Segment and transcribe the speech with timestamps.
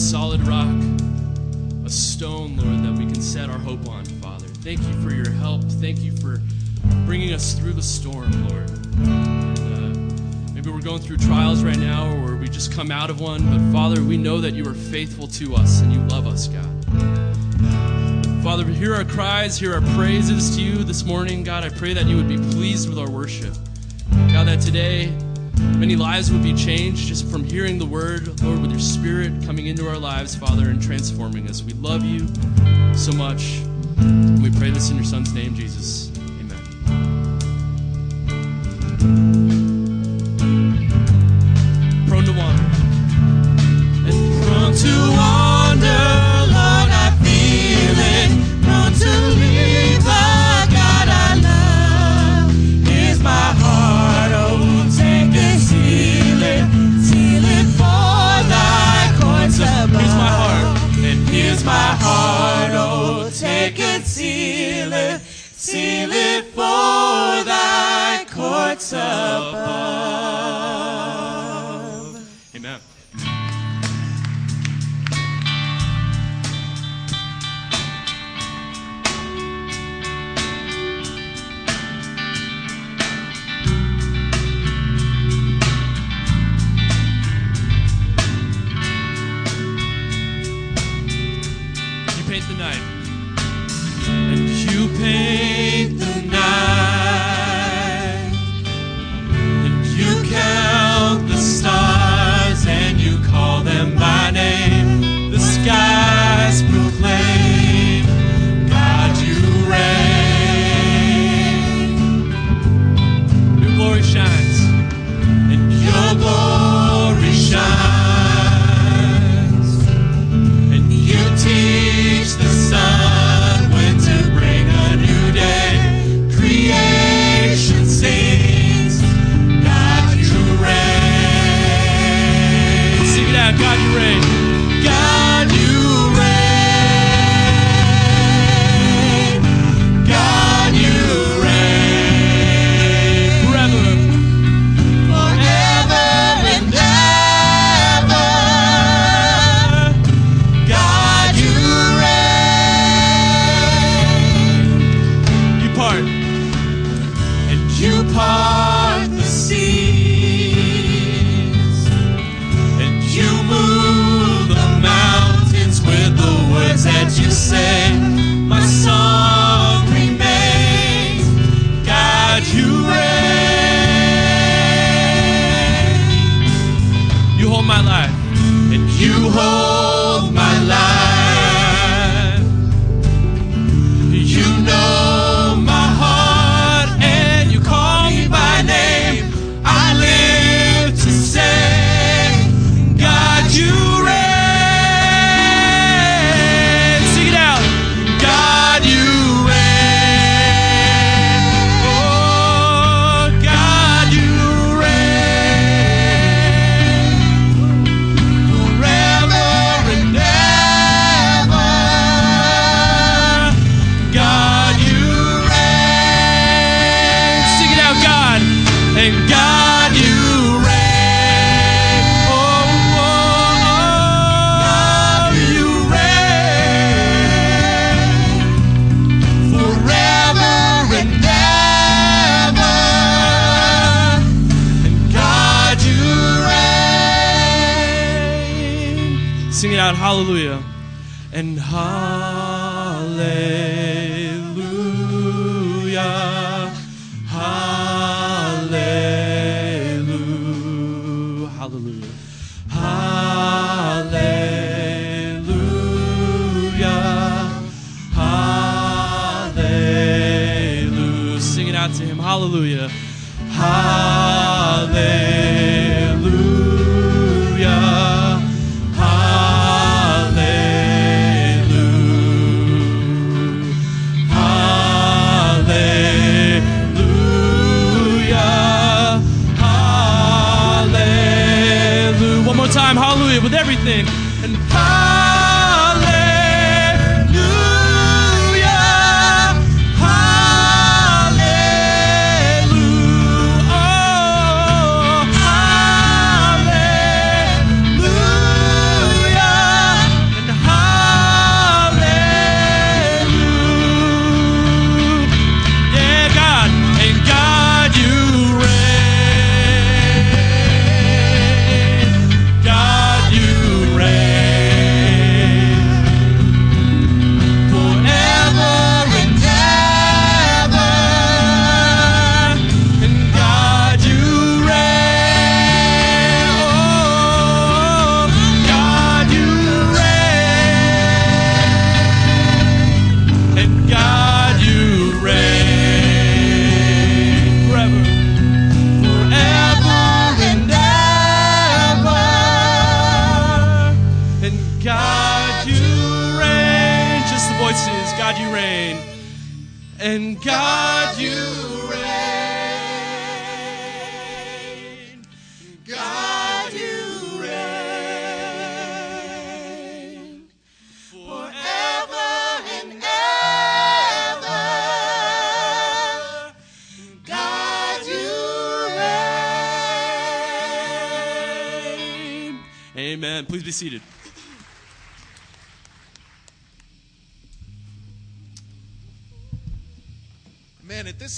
[0.00, 0.66] solid rock,
[1.84, 4.46] a stone, Lord, that we can set our hope on, Father.
[4.46, 5.62] Thank you for your help.
[5.62, 6.40] Thank you for
[7.04, 8.70] bringing us through the storm, Lord.
[9.02, 13.42] Uh, maybe we're going through trials right now, or we just come out of one,
[13.50, 16.64] but Father, we know that you are faithful to us and you love us, God.
[18.42, 21.44] Father, hear our cries, hear our praises to you this morning.
[21.44, 23.52] God, I pray that you would be pleased with our worship.
[24.32, 25.12] God, that today
[25.60, 29.66] many lives would be changed just from hearing the word, Lord, with your spirit coming
[29.66, 31.62] into our lives, Father, and transforming us.
[31.62, 32.26] We love you
[32.94, 33.60] so much.
[34.42, 36.10] We pray this in your son's name, Jesus.
[39.00, 39.39] Amen.
[68.92, 69.99] Courts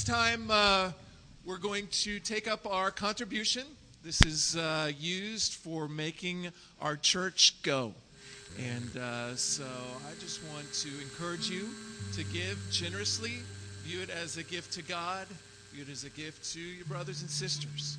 [0.03, 0.91] this time, uh,
[1.45, 3.63] we're going to take up our contribution.
[4.03, 6.49] This is uh, used for making
[6.81, 7.93] our church go.
[8.59, 11.69] And uh, so I just want to encourage you
[12.15, 13.35] to give generously,
[13.85, 15.27] view it as a gift to God,
[15.73, 17.99] view it as a gift to your brothers and sisters.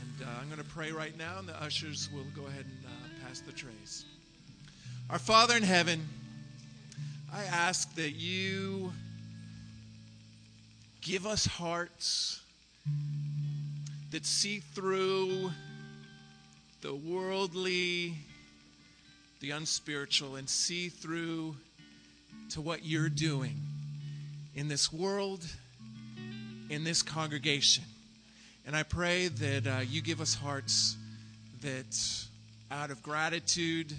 [0.00, 2.86] And uh, I'm going to pray right now, and the ushers will go ahead and
[2.86, 4.04] uh, pass the trays.
[5.10, 6.08] Our Father in heaven,
[7.32, 8.92] I ask that you
[11.06, 12.40] give us hearts
[14.10, 15.52] that see through
[16.82, 18.12] the worldly,
[19.38, 21.54] the unspiritual, and see through
[22.50, 23.54] to what you're doing
[24.56, 25.46] in this world,
[26.70, 27.84] in this congregation.
[28.66, 30.96] And I pray that uh, you give us hearts
[31.62, 32.26] that,
[32.72, 33.92] out of gratitude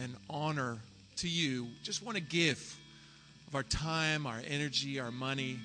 [0.00, 0.78] and honor
[1.16, 2.76] to you, just want to give
[3.48, 5.58] of our time, our energy, our money.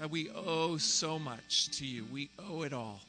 [0.00, 2.04] God, we owe so much to you.
[2.12, 3.00] We owe it all.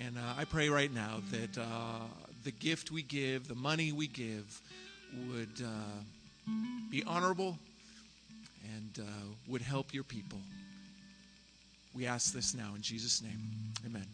[0.00, 2.00] And uh, I pray right now that uh,
[2.44, 4.60] the gift we give, the money we give,
[5.28, 6.50] would uh,
[6.90, 7.56] be honorable
[8.74, 9.10] and uh,
[9.48, 10.38] would help your people.
[11.94, 13.40] We ask this now in Jesus' name.
[13.86, 14.06] Amen.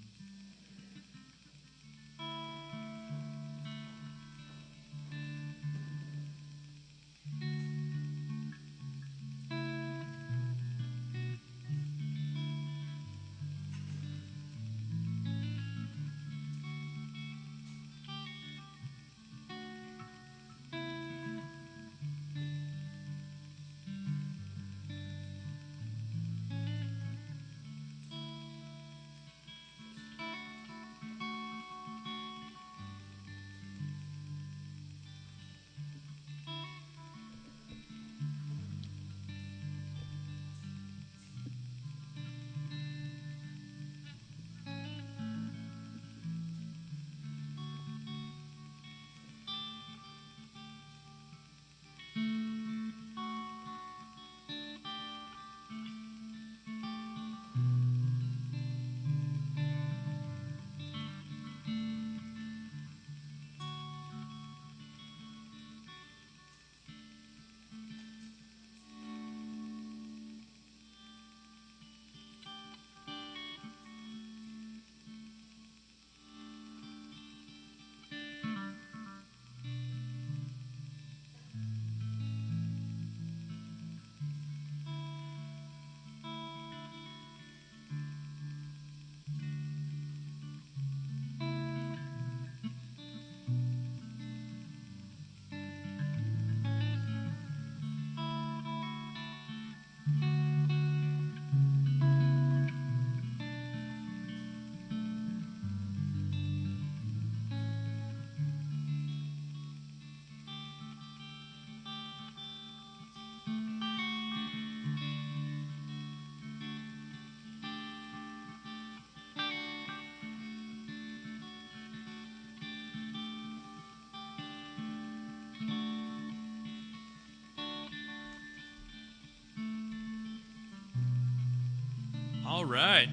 [132.52, 133.08] All right.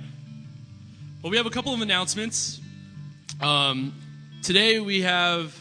[1.22, 2.60] Well, we have a couple of announcements.
[3.39, 3.93] Um,
[4.43, 5.58] today we have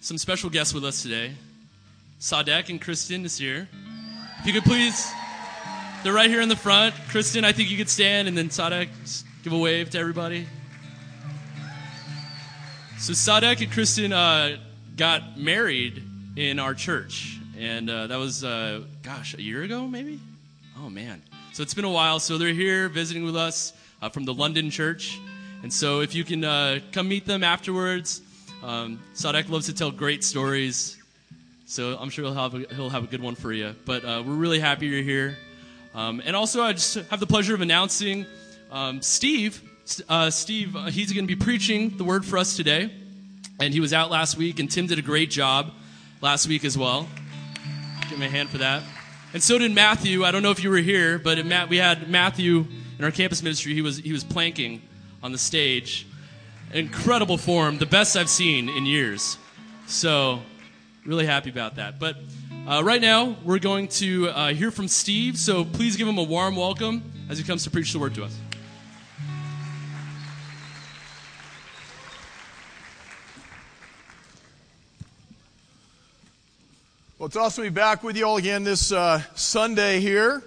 [0.00, 1.34] some special guests with us today.
[2.18, 3.68] Sadek and Kristen is here.
[4.40, 5.08] If you could please,
[6.02, 6.96] they're right here in the front.
[7.10, 8.88] Kristen, I think you could stand, and then Sadek,
[9.44, 10.48] give a wave to everybody.
[12.98, 14.56] So Sadek and Kristen uh,
[14.96, 16.02] got married
[16.34, 20.18] in our church, and uh, that was, uh, gosh, a year ago, maybe.
[20.76, 21.22] Oh man.
[21.52, 22.18] So it's been a while.
[22.18, 25.20] So they're here visiting with us uh, from the London church.
[25.62, 28.22] And so if you can uh, come meet them afterwards,
[28.62, 30.96] um, Sadek loves to tell great stories.
[31.66, 33.74] So I'm sure he'll have a, he'll have a good one for you.
[33.84, 35.36] But uh, we're really happy you're here.
[35.94, 38.24] Um, and also, I just have the pleasure of announcing
[38.70, 39.62] um, Steve.
[40.08, 42.90] Uh, Steve, uh, he's going to be preaching the word for us today.
[43.60, 45.70] And he was out last week, and Tim did a great job
[46.22, 47.06] last week as well.
[48.08, 48.82] Give him a hand for that.
[49.34, 50.24] And so did Matthew.
[50.24, 52.66] I don't know if you were here, but Matt, we had Matthew
[52.98, 53.72] in our campus ministry.
[53.72, 54.82] He was he was planking
[55.22, 56.06] on the stage,
[56.74, 59.38] incredible form, the best I've seen in years.
[59.86, 60.42] So,
[61.06, 61.98] really happy about that.
[61.98, 62.16] But
[62.66, 65.38] uh, right now, we're going to uh, hear from Steve.
[65.38, 68.24] So please give him a warm welcome as he comes to preach the word to
[68.24, 68.38] us.
[77.22, 80.42] Well, it's awesome to be back with you all again this uh, Sunday here.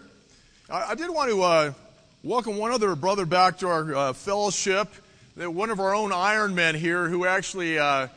[0.70, 1.74] I, I did want to uh,
[2.22, 4.90] welcome one other brother back to our uh, fellowship.
[5.38, 8.10] One of our own Ironmen here who actually uh,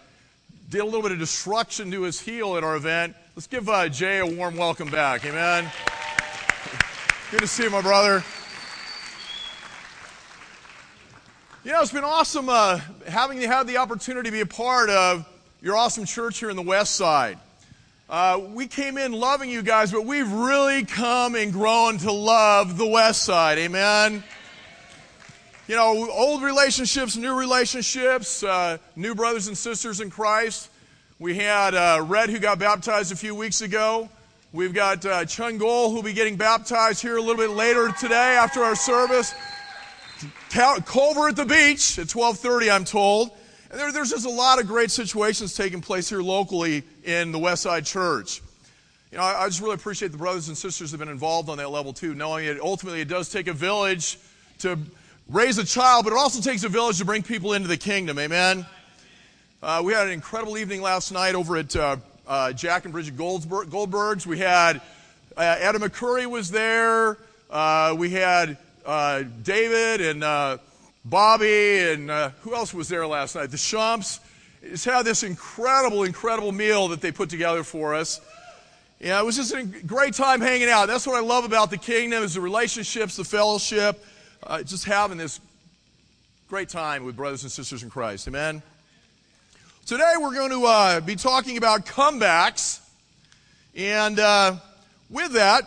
[0.71, 3.15] did a little bit of destruction to his heel at our event.
[3.37, 5.25] Let's give uh, Jay a warm welcome back.
[5.25, 5.71] Amen.
[7.31, 8.25] Good to see you, my brother.
[11.63, 14.91] You know, it's been awesome uh, having you have the opportunity to be a part
[14.91, 15.25] of
[15.63, 17.39] your awesome church here in the West Side.
[18.11, 22.79] Uh, we came in loving you guys, but we've really come and grown to love
[22.79, 23.59] the West Side.
[23.59, 24.25] Amen.
[25.67, 30.71] You know, old relationships, new relationships, uh, new brothers and sisters in Christ.
[31.19, 34.09] We had uh, Red who got baptized a few weeks ago.
[34.55, 37.93] We've got uh, Chung Gol who will be getting baptized here a little bit later
[38.01, 39.35] today after our service.
[40.49, 43.33] Culver at the beach at 12:30, I'm told.
[43.71, 47.87] There, there's just a lot of great situations taking place here locally in the Westside
[47.87, 48.41] Church.
[49.13, 51.51] You know, I, I just really appreciate the brothers and sisters that have been involved
[51.51, 54.19] on that level too, knowing that ultimately it does take a village
[54.61, 54.79] to
[55.29, 58.19] raise a child, but it also takes a village to bring people into the kingdom.
[58.19, 58.65] Amen.
[59.63, 61.97] Uh, we had an incredible evening last night over at uh,
[62.27, 64.27] uh, Jack and Bridget Goldberg, Goldberg's.
[64.27, 64.81] We had
[65.37, 67.19] uh, Adam McCurry was there.
[67.51, 68.57] Uh, we had
[68.87, 70.59] uh, David and
[71.05, 73.51] Bobby, and uh, who else was there last night?
[73.51, 74.21] The Shumps.
[74.63, 78.21] Just had this incredible, incredible meal that they put together for us.
[79.01, 80.87] Yeah, it was just a great time hanging out.
[80.89, 84.05] That's what I love about the kingdom is the relationships, the fellowship,
[84.43, 85.41] uh, just having this
[86.49, 88.27] great time with brothers and sisters in Christ.
[88.27, 88.61] Amen.
[89.87, 92.81] Today we're going to uh, be talking about comebacks,
[93.77, 94.57] and uh,
[95.09, 95.63] with that,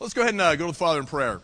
[0.00, 1.40] let's go ahead and uh, go to the Father in prayer.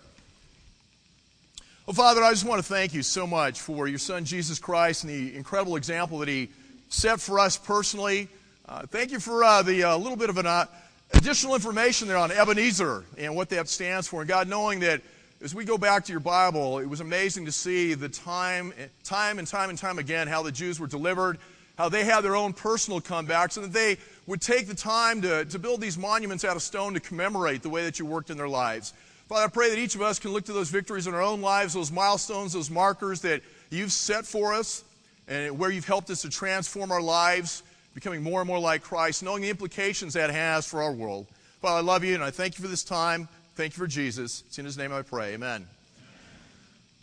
[1.94, 5.04] Well, Father, I just want to thank you so much for your Son, Jesus Christ,
[5.04, 6.48] and the incredible example that he
[6.88, 8.28] set for us personally.
[8.68, 10.66] Uh, thank you for uh, the uh, little bit of an uh,
[11.12, 14.22] additional information there on Ebenezer and what that stands for.
[14.22, 15.02] And God, knowing that
[15.40, 18.72] as we go back to your Bible, it was amazing to see the time,
[19.04, 21.38] time and time and time again how the Jews were delivered,
[21.78, 25.44] how they had their own personal comebacks, and that they would take the time to,
[25.44, 28.36] to build these monuments out of stone to commemorate the way that you worked in
[28.36, 28.94] their lives.
[29.28, 31.40] Father, I pray that each of us can look to those victories in our own
[31.40, 33.40] lives, those milestones, those markers that
[33.70, 34.84] you've set for us,
[35.26, 37.62] and where you've helped us to transform our lives,
[37.94, 41.26] becoming more and more like Christ, knowing the implications that has for our world.
[41.62, 43.26] Father, I love you, and I thank you for this time.
[43.54, 44.44] Thank you for Jesus.
[44.46, 45.32] It's in his name I pray.
[45.32, 45.66] Amen.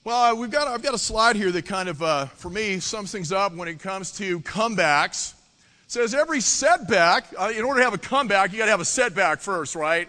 [0.04, 2.80] Well, uh, we've got, I've got a slide here that kind of, uh, for me,
[2.80, 5.34] sums things up when it comes to comebacks.
[5.86, 8.80] It says every setback, uh, in order to have a comeback, you got to have
[8.80, 10.08] a setback first, right?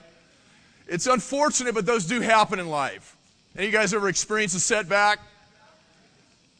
[0.88, 3.16] It's unfortunate, but those do happen in life.
[3.56, 5.18] Any of you guys ever experienced a setback?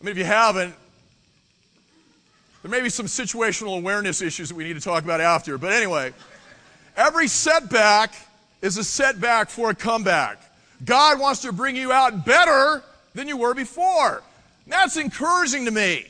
[0.01, 0.75] I mean, if you haven't,
[2.63, 5.59] there may be some situational awareness issues that we need to talk about after.
[5.59, 6.13] But anyway,
[6.97, 8.15] every setback
[8.61, 10.39] is a setback for a comeback.
[10.85, 12.83] God wants to bring you out better
[13.15, 14.23] than you were before.
[14.65, 16.07] And that's encouraging to me.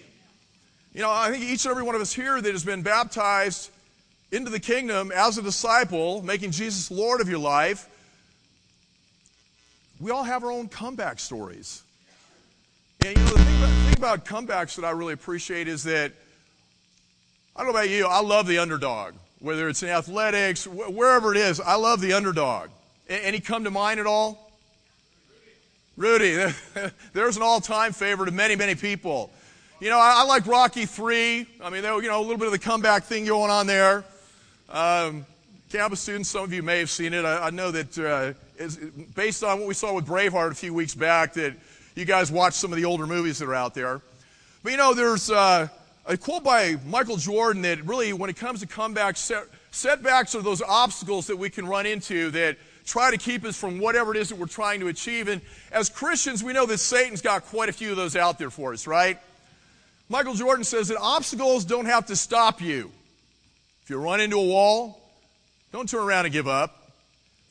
[0.95, 3.71] You know, I think each and every one of us here that has been baptized
[4.31, 7.89] into the kingdom as a disciple, making Jesus Lord of your life,
[10.03, 11.85] we all have our own comeback stories.
[13.07, 16.13] And you know, the thing about, thing about comebacks that I really appreciate is that,
[17.55, 19.15] I don't know about you, I love the underdog.
[19.39, 22.71] Whether it's in athletics, wherever it is, I love the underdog.
[23.09, 24.53] Any come to mind at all?
[25.97, 26.53] Rudy.
[27.13, 29.31] There's an all-time favorite of many, many people.
[29.81, 31.47] You know, I, I like Rocky Three.
[31.63, 34.05] I mean, there, you know, a little bit of the comeback thing going on there.
[34.69, 35.27] Um,
[35.71, 37.25] campus students, some of you may have seen it.
[37.25, 38.33] I, I know that uh,
[38.63, 41.55] is, based on what we saw with Braveheart a few weeks back, that
[41.95, 44.01] you guys watched some of the older movies that are out there.
[44.63, 45.69] But you know, there's uh,
[46.07, 50.43] a quote by Michael Jordan that really, when it comes to comebacks, set, setbacks are
[50.43, 54.21] those obstacles that we can run into that try to keep us from whatever it
[54.21, 55.29] is that we're trying to achieve.
[55.29, 55.41] And
[55.71, 58.73] as Christians, we know that Satan's got quite a few of those out there for
[58.73, 59.19] us, right?
[60.09, 62.91] Michael Jordan says that obstacles don't have to stop you.
[63.83, 65.01] If you run into a wall,
[65.73, 66.82] don't turn around and give up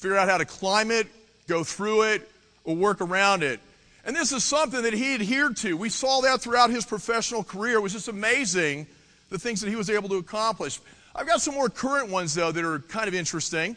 [0.01, 1.05] figure out how to climb it,
[1.47, 2.27] go through it,
[2.63, 3.59] or work around it.
[4.03, 5.77] And this is something that he adhered to.
[5.77, 7.77] We saw that throughout his professional career.
[7.77, 8.87] It was just amazing
[9.29, 10.79] the things that he was able to accomplish.
[11.15, 13.75] I've got some more current ones, though, that are kind of interesting.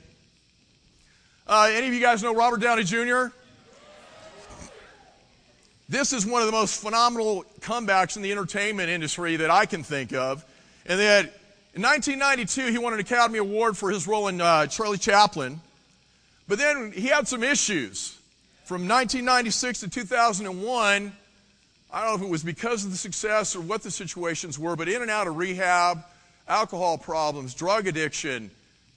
[1.47, 3.27] Uh, any of you guys know Robert Downey Jr.?
[5.91, 9.83] This is one of the most phenomenal comebacks in the entertainment industry that I can
[9.83, 10.43] think of.
[10.87, 11.25] And that
[11.75, 15.61] in 1992, he won an Academy Award for his role in uh, Charlie Chaplin.
[16.47, 18.19] But then he had some issues.
[18.65, 21.13] From 1996 to 2001,
[21.93, 24.75] I don't know if it was because of the success or what the situations were,
[24.75, 26.03] but in and out of rehab,
[26.49, 28.51] alcohol problems, drug addiction,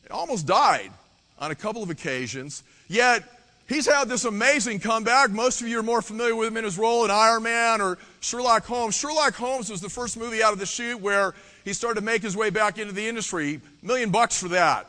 [0.05, 0.91] it almost died
[1.37, 2.63] on a couple of occasions.
[2.87, 3.23] Yet,
[3.67, 5.31] he's had this amazing comeback.
[5.31, 7.97] Most of you are more familiar with him in his role in Iron Man or
[8.21, 8.95] Sherlock Holmes.
[8.95, 11.33] Sherlock Holmes was the first movie out of the chute where
[11.65, 13.61] he started to make his way back into the industry.
[13.83, 14.87] A Million bucks for that.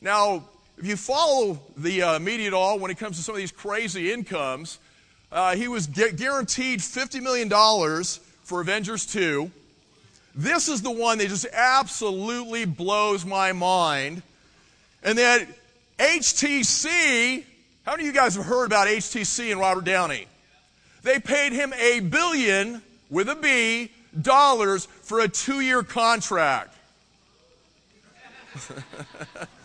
[0.00, 0.44] Now,
[0.82, 3.52] if you follow the uh, media at all when it comes to some of these
[3.52, 4.80] crazy incomes,
[5.30, 7.48] uh, he was gu- guaranteed $50 million
[8.42, 9.48] for Avengers 2.
[10.34, 14.24] This is the one that just absolutely blows my mind.
[15.04, 15.46] And then
[16.00, 17.44] HTC,
[17.84, 20.26] how many of you guys have heard about HTC and Robert Downey?
[21.04, 26.76] They paid him a billion with a B dollars for a two year contract.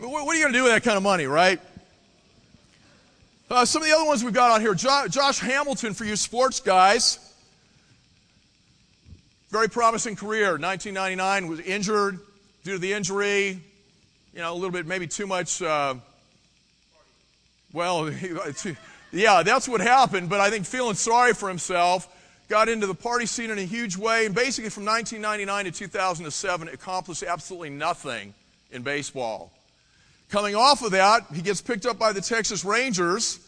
[0.00, 1.60] what are you going to do with that kind of money, right?
[3.50, 6.16] Uh, some of the other ones we've got on here jo- Josh Hamilton for you
[6.16, 7.18] sports guys.
[9.50, 10.58] Very promising career.
[10.58, 12.20] 1999 was injured
[12.62, 13.60] due to the injury.
[14.34, 15.62] You know, a little bit, maybe too much.
[15.62, 15.94] Uh,
[17.72, 18.10] well,
[19.12, 20.28] yeah, that's what happened.
[20.28, 22.06] But I think feeling sorry for himself,
[22.48, 26.68] got into the party scene in a huge way, and basically from 1999 to 2007
[26.68, 28.34] accomplished absolutely nothing
[28.70, 29.50] in baseball.
[30.30, 33.40] Coming off of that, he gets picked up by the Texas Rangers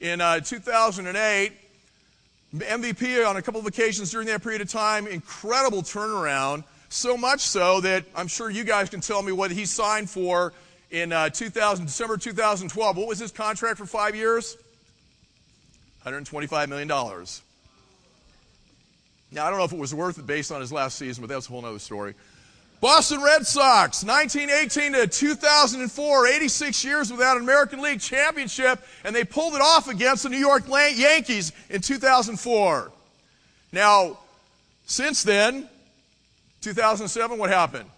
[0.00, 1.52] in uh, 2008.
[2.54, 5.06] MVP on a couple of occasions during that period of time.
[5.06, 6.64] Incredible turnaround.
[6.88, 10.52] So much so that I'm sure you guys can tell me what he signed for
[10.90, 12.96] in uh, 2000, December 2012.
[12.96, 14.56] What was his contract for five years?
[16.04, 16.88] $125 million.
[16.88, 17.16] Now,
[19.46, 21.48] I don't know if it was worth it based on his last season, but that's
[21.48, 22.14] a whole other story.
[22.80, 29.24] Boston Red Sox, 1918 to 2004, 86 years without an American League championship, and they
[29.24, 32.92] pulled it off against the New York Yankees in 2004.
[33.72, 34.18] Now,
[34.84, 35.68] since then,
[36.60, 37.88] 2007, what happened?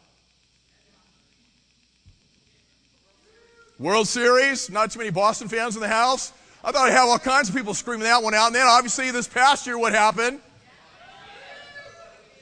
[3.78, 6.32] World Series, not too many Boston fans in the house.
[6.64, 8.46] I thought I'd have all kinds of people screaming that one out.
[8.46, 10.40] And then, obviously, this past year, what happened?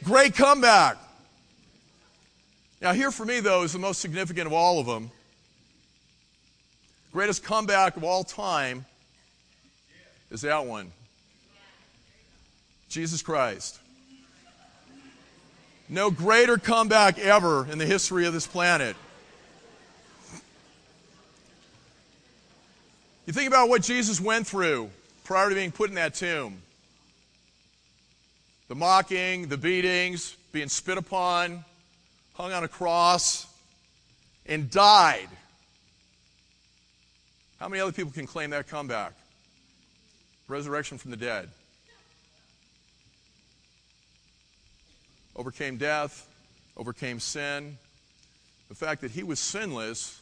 [0.03, 0.96] Great comeback.
[2.81, 5.11] Now, here for me, though, is the most significant of all of them.
[7.12, 8.85] Greatest comeback of all time
[10.31, 10.93] is that one
[12.89, 13.79] Jesus Christ.
[15.89, 18.97] No greater comeback ever in the history of this planet.
[23.27, 24.91] You think about what Jesus went through
[25.25, 26.59] prior to being put in that tomb
[28.69, 31.65] the mocking, the beatings, being spit upon,
[32.37, 33.46] hung on a cross,
[34.44, 35.29] and died.
[37.59, 39.14] How many other people can claim that comeback?
[40.46, 41.49] Resurrection from the dead.
[45.35, 46.29] Overcame death,
[46.77, 47.79] overcame sin.
[48.68, 50.20] The fact that he was sinless,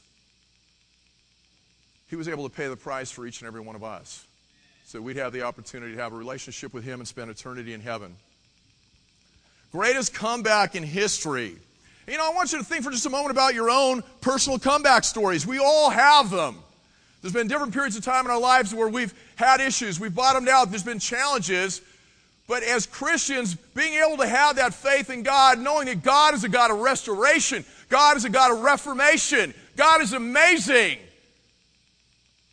[2.09, 4.27] he was able to pay the price for each and every one of us.
[4.87, 7.81] So we'd have the opportunity to have a relationship with him and spend eternity in
[7.81, 8.17] heaven.
[9.73, 11.57] Greatest comeback in history.
[12.07, 14.59] You know, I want you to think for just a moment about your own personal
[14.59, 15.47] comeback stories.
[15.47, 16.59] We all have them.
[17.23, 20.49] There's been different periods of time in our lives where we've had issues, we've bottomed
[20.49, 21.81] out, there's been challenges.
[22.47, 26.45] But as Christians, being able to have that faith in God, knowing that God is
[26.45, 30.99] a God of restoration, God is a God of reformation, God is amazing.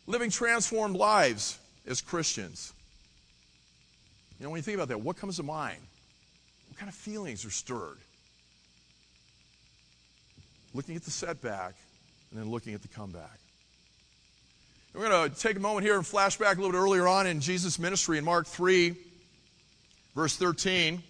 [0.06, 2.72] Living transformed lives as Christians.
[4.40, 5.78] You know, when you think about that, what comes to mind?
[6.70, 7.98] What kind of feelings are stirred?
[10.74, 11.74] Looking at the setback,
[12.30, 13.38] and then looking at the comeback.
[14.94, 17.40] We're going to take a moment here and flashback a little bit earlier on in
[17.40, 18.94] Jesus' ministry in Mark 3,
[20.14, 21.02] verse 13.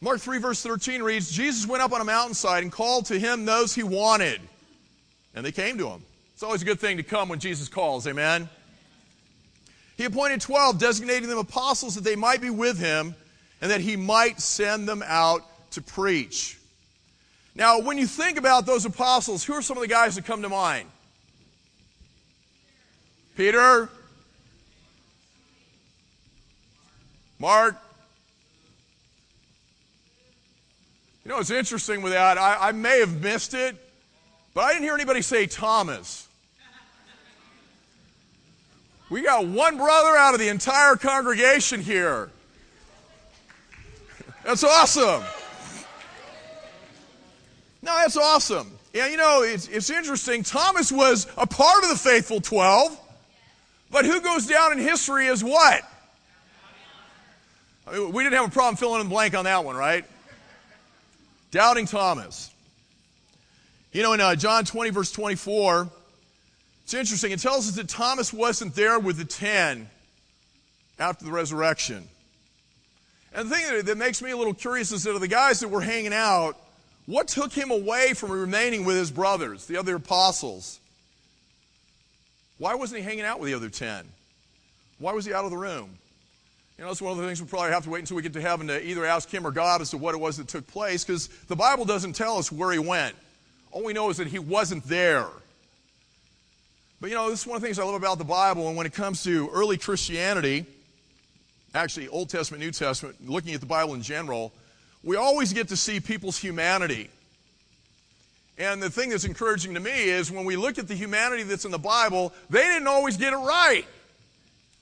[0.00, 3.44] Mark 3, verse 13 reads Jesus went up on a mountainside and called to him
[3.44, 4.40] those he wanted,
[5.34, 6.02] and they came to him.
[6.34, 8.48] It's always a good thing to come when Jesus calls, amen?
[9.96, 13.14] He appointed 12, designating them apostles that they might be with him
[13.60, 16.58] and that he might send them out to preach.
[17.54, 20.42] Now, when you think about those apostles, who are some of the guys that come
[20.42, 20.88] to mind?
[23.36, 23.88] Peter,
[27.38, 27.76] Mark,
[31.24, 32.36] You know, it's interesting with that.
[32.36, 33.76] I, I may have missed it,
[34.54, 36.26] but I didn't hear anybody say Thomas.
[39.08, 42.30] We got one brother out of the entire congregation here.
[44.42, 45.22] That's awesome.
[47.82, 48.70] No, that's awesome.
[48.92, 50.44] Yeah, you know, it's, it's interesting.
[50.44, 52.98] Thomas was a part of the faithful 12,
[53.90, 55.82] but who goes down in history as what?
[57.86, 60.04] I mean, we didn't have a problem filling in the blank on that one, right?
[61.50, 62.50] Doubting Thomas.
[63.92, 65.88] You know, in uh, John 20, verse 24,
[66.84, 67.32] it's interesting.
[67.32, 69.90] It tells us that Thomas wasn't there with the ten
[70.98, 72.08] after the resurrection.
[73.34, 75.60] And the thing that, that makes me a little curious is that of the guys
[75.60, 76.56] that were hanging out,
[77.06, 80.78] what took him away from remaining with his brothers, the other apostles?
[82.58, 84.06] Why wasn't he hanging out with the other ten?
[84.98, 85.98] Why was he out of the room?
[86.78, 88.32] You know, that's one of the things we'll probably have to wait until we get
[88.34, 90.66] to heaven to either ask him or God as to what it was that took
[90.66, 93.14] place, because the Bible doesn't tell us where he went.
[93.72, 95.26] All we know is that he wasn't there.
[97.00, 98.76] But you know, this is one of the things I love about the Bible, and
[98.76, 100.66] when it comes to early Christianity,
[101.74, 104.52] actually Old Testament, New Testament, looking at the Bible in general,
[105.02, 107.10] we always get to see people's humanity.
[108.58, 111.64] And the thing that's encouraging to me is when we look at the humanity that's
[111.64, 113.86] in the Bible, they didn't always get it right,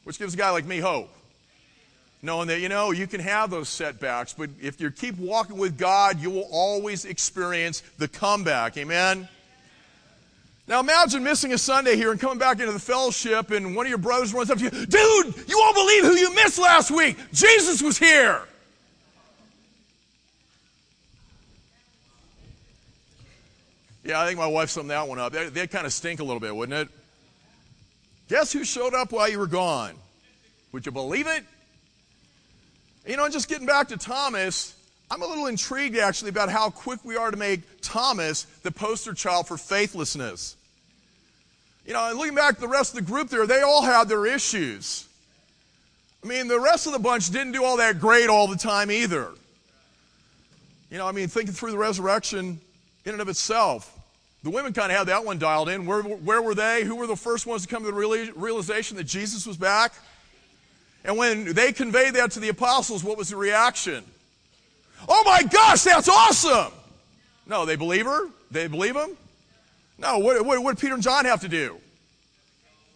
[0.04, 1.10] which gives a guy like me hope
[2.22, 5.78] knowing that, you know, you can have those setbacks, but if you keep walking with
[5.78, 8.76] God, you will always experience the comeback.
[8.76, 9.28] Amen?
[10.68, 13.90] Now imagine missing a Sunday here and coming back into the fellowship, and one of
[13.90, 17.16] your brothers runs up to you, Dude, you won't believe who you missed last week.
[17.32, 18.42] Jesus was here.
[24.04, 25.32] Yeah, I think my wife summed that one up.
[25.32, 26.88] That, would kind of stink a little bit, wouldn't it?
[28.28, 29.94] Guess who showed up while you were gone?
[30.72, 31.44] Would you believe it?
[33.06, 34.74] You know, just getting back to Thomas,
[35.10, 39.12] I'm a little intrigued actually about how quick we are to make Thomas the poster
[39.12, 40.56] child for faithlessness.
[41.84, 44.08] You know, and looking back at the rest of the group there, they all had
[44.08, 45.08] their issues.
[46.22, 48.90] I mean, the rest of the bunch didn't do all that great all the time
[48.90, 49.30] either.
[50.90, 52.60] You know, I mean, thinking through the resurrection
[53.04, 53.96] in and of itself,
[54.42, 55.86] the women kind of had that one dialed in.
[55.86, 56.84] Where, where were they?
[56.84, 59.92] Who were the first ones to come to the realization that Jesus was back?
[61.04, 64.04] And when they conveyed that to the apostles, what was the reaction?
[65.08, 66.72] Oh my gosh, that's awesome!
[67.46, 68.28] No, they believe her?
[68.50, 69.16] They believe him?
[69.98, 71.76] No, what, what, what did Peter and John have to do?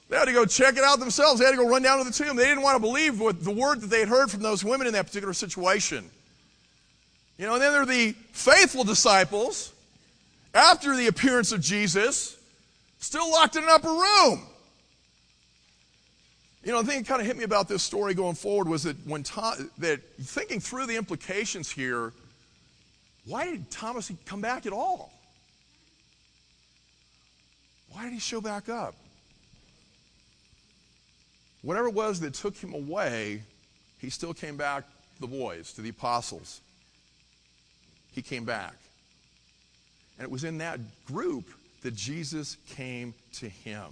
[0.09, 1.41] They had to go check it out themselves.
[1.41, 2.37] They had to go run down to the tomb.
[2.37, 4.87] They didn't want to believe what the word that they had heard from those women
[4.87, 6.09] in that particular situation.
[7.39, 9.73] You know, and then there are the faithful disciples
[10.55, 12.39] after the appearance of Jesus,
[12.99, 14.47] still locked in an upper room.
[16.63, 18.85] You know, the thing that kind of hit me about this story going forward was
[18.85, 22.13] that when Tom, that thinking through the implications here,
[23.27, 25.13] why did Thomas come back at all?
[27.91, 28.95] Why did he show back up?
[31.63, 33.43] Whatever it was that took him away,
[33.99, 34.85] he still came back
[35.17, 36.61] to the boys, to the apostles.
[38.13, 38.75] He came back.
[40.19, 41.51] And it was in that group
[41.83, 43.85] that Jesus came to him.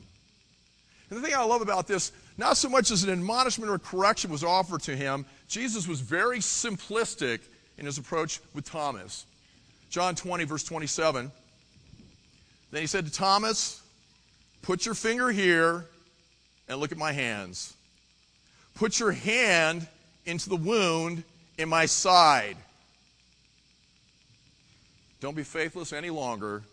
[1.10, 4.30] And the thing I love about this, not so much as an admonishment or correction
[4.30, 7.40] was offered to him, Jesus was very simplistic
[7.76, 9.26] in his approach with Thomas.
[9.90, 11.30] John 20, verse 27.
[12.70, 13.82] Then he said to Thomas,
[14.62, 15.84] Put your finger here
[16.68, 17.74] and look at my hands.
[18.74, 19.86] Put your hand
[20.24, 21.24] into the wound
[21.58, 22.56] in my side.
[25.22, 26.64] Don't be faithless any longer.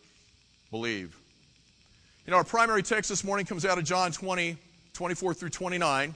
[0.71, 1.15] Believe.
[2.25, 4.57] You know, our primary text this morning comes out of John 20,
[4.93, 6.15] 24 through 29.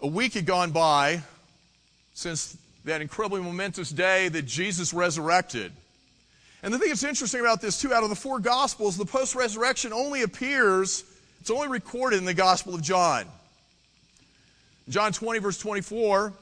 [0.00, 1.22] A week had gone by
[2.12, 5.72] since that incredibly momentous day that Jesus resurrected.
[6.62, 9.34] And the thing that's interesting about this, too, out of the four Gospels, the post
[9.34, 11.04] resurrection only appears,
[11.40, 13.24] it's only recorded in the Gospel of John.
[14.90, 16.34] John 20, verse 24,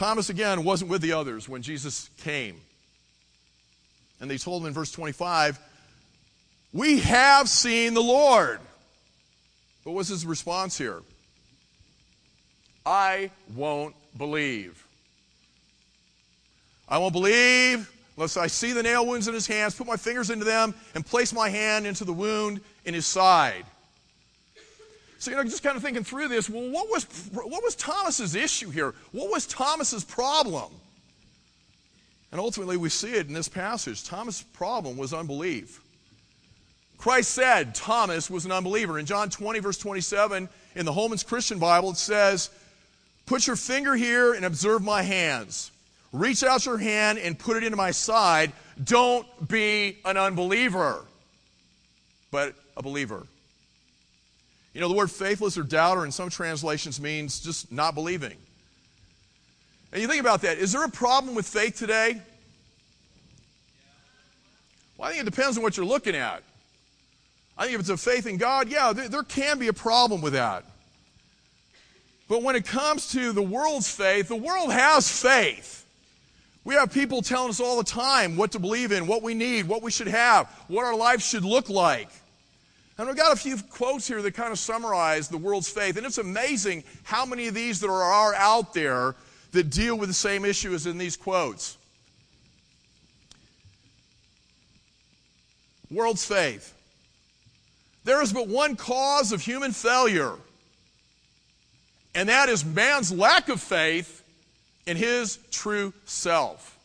[0.00, 2.58] Thomas again wasn't with the others when Jesus came.
[4.18, 5.58] And they told him in verse 25,
[6.72, 8.60] We have seen the Lord.
[9.84, 11.02] What was his response here?
[12.86, 14.82] I won't believe.
[16.88, 20.30] I won't believe unless I see the nail wounds in his hands, put my fingers
[20.30, 23.66] into them, and place my hand into the wound in his side.
[25.20, 28.34] So, you know, just kind of thinking through this, well, what was, what was Thomas's
[28.34, 28.94] issue here?
[29.12, 30.72] What was Thomas's problem?
[32.32, 34.02] And ultimately, we see it in this passage.
[34.02, 35.82] Thomas' problem was unbelief.
[36.96, 38.98] Christ said Thomas was an unbeliever.
[38.98, 42.48] In John 20, verse 27, in the Holman's Christian Bible, it says,
[43.26, 45.70] Put your finger here and observe my hands.
[46.14, 48.52] Reach out your hand and put it into my side.
[48.82, 51.04] Don't be an unbeliever,
[52.30, 53.26] but a believer.
[54.72, 58.36] You know, the word faithless or doubter in some translations means just not believing.
[59.92, 60.58] And you think about that.
[60.58, 62.20] Is there a problem with faith today?
[64.96, 66.42] Well, I think it depends on what you're looking at.
[67.58, 70.20] I think if it's a faith in God, yeah, there, there can be a problem
[70.20, 70.64] with that.
[72.28, 75.84] But when it comes to the world's faith, the world has faith.
[76.62, 79.66] We have people telling us all the time what to believe in, what we need,
[79.66, 82.08] what we should have, what our life should look like.
[83.00, 85.96] And I've got a few quotes here that kind of summarize the world's faith.
[85.96, 89.14] And it's amazing how many of these there are out there
[89.52, 91.78] that deal with the same issue as in these quotes.
[95.90, 96.74] World's faith.
[98.04, 100.34] There is but one cause of human failure
[102.14, 104.22] and that is man's lack of faith
[104.86, 106.78] in his true self.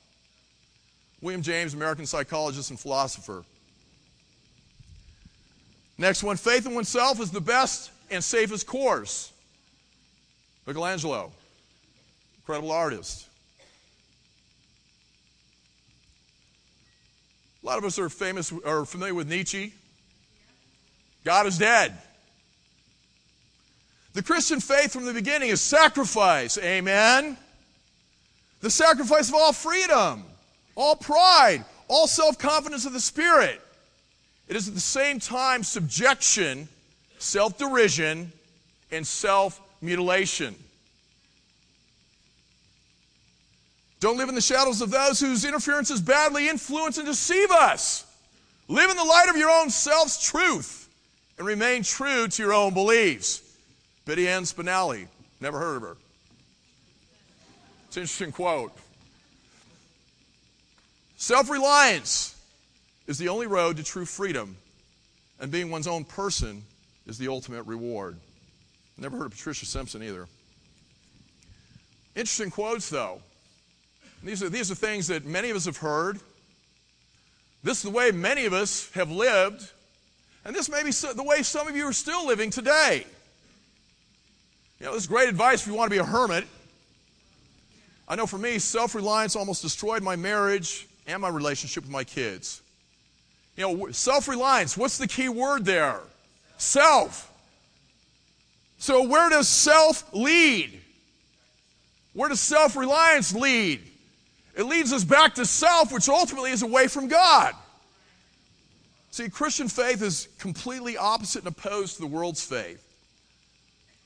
[1.22, 3.44] William James, American psychologist and philosopher.
[5.98, 9.32] Next one faith in oneself is the best and safest course.
[10.66, 11.32] Michelangelo,
[12.38, 13.28] incredible artist.
[17.64, 19.74] A lot of us are famous or familiar with Nietzsche.
[21.24, 21.98] God is dead.
[24.14, 26.58] The Christian faith from the beginning is sacrifice.
[26.58, 27.38] Amen.
[28.62, 30.24] The sacrifice of all freedom,
[30.76, 33.62] all pride, all self confidence of the Spirit.
[34.48, 36.68] It is at the same time subjection,
[37.18, 38.32] self derision,
[38.92, 40.56] and self mutilation.
[44.00, 48.06] Don't live in the shadows of those whose interferences badly influence and deceive us.
[48.68, 50.90] Live in the light of your own self's truth
[51.38, 53.42] and remain true to your own beliefs.
[54.06, 55.08] Biddy Ann Spinelli.
[55.42, 55.98] Never heard of her.
[57.88, 58.74] It's an interesting quote.
[61.18, 62.35] Self reliance
[63.08, 64.58] is the only road to true freedom,
[65.40, 66.64] and being one's own person
[67.06, 68.18] is the ultimate reward.
[68.98, 70.28] Never heard of Patricia Simpson either.
[72.16, 73.22] Interesting quotes, though.
[74.24, 76.20] These are, these are things that many of us have heard.
[77.64, 79.72] This is the way many of us have lived,
[80.46, 83.06] and this may be the way some of you are still living today.
[84.80, 86.46] You know, this is great advice if you want to be a hermit.
[88.08, 92.04] I know for me, self reliance almost destroyed my marriage and my relationship with my
[92.04, 92.62] kids.
[93.56, 96.00] You know, self reliance, what's the key word there?
[96.58, 97.32] Self.
[98.78, 100.80] So, where does self lead?
[102.14, 103.82] Where does self reliance lead?
[104.58, 107.54] It leads us back to self, which ultimately is away from God.
[109.12, 112.82] See, Christian faith is completely opposite and opposed to the world's faith.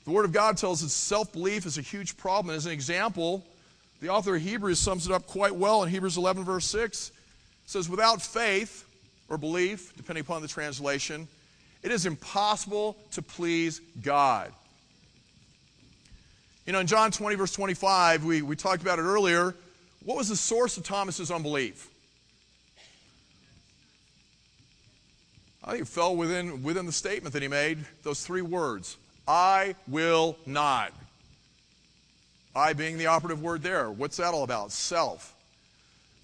[0.04, 2.54] The Word of God tells us self belief is a huge problem.
[2.54, 3.44] As an example,
[4.00, 7.08] the author of Hebrews sums it up quite well in Hebrews 11, verse 6.
[7.08, 7.14] It
[7.66, 8.84] says, Without faith
[9.30, 11.26] or belief, depending upon the translation,
[11.82, 14.52] it is impossible to please God.
[16.66, 19.54] You know, in John 20, verse 25, we, we talked about it earlier.
[20.04, 21.88] What was the source of Thomas's unbelief?
[25.64, 28.96] I think it fell within, within the statement that he made, those three words
[29.28, 30.92] I will not.
[32.54, 33.90] I being the operative word there.
[33.90, 34.72] What's that all about?
[34.72, 35.34] Self.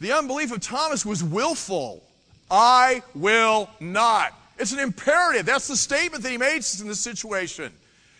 [0.00, 2.02] The unbelief of Thomas was willful.
[2.50, 4.32] I will not.
[4.58, 5.46] It's an imperative.
[5.46, 7.72] That's the statement that he made in this situation.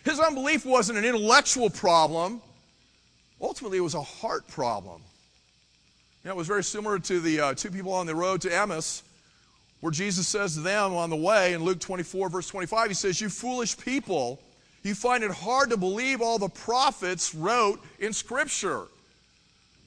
[0.03, 2.41] His unbelief wasn't an intellectual problem.
[3.41, 5.01] Ultimately, it was a heart problem.
[6.23, 8.55] You know, it was very similar to the uh, two people on the road to
[8.55, 9.03] Emmaus,
[9.81, 13.21] where Jesus says to them on the way in Luke 24, verse 25, he says,
[13.21, 14.39] You foolish people,
[14.83, 18.87] you find it hard to believe all the prophets wrote in Scripture.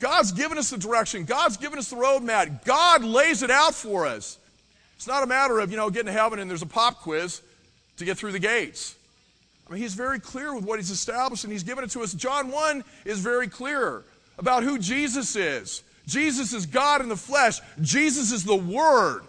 [0.00, 4.06] God's given us the direction, God's given us the roadmap, God lays it out for
[4.06, 4.38] us.
[4.96, 7.42] It's not a matter of, you know, getting to heaven and there's a pop quiz
[7.98, 8.96] to get through the gates.
[9.68, 12.12] I mean, he's very clear with what he's established and he's given it to us.
[12.12, 14.02] John 1 is very clear
[14.38, 15.82] about who Jesus is.
[16.06, 19.22] Jesus is God in the flesh, Jesus is the Word.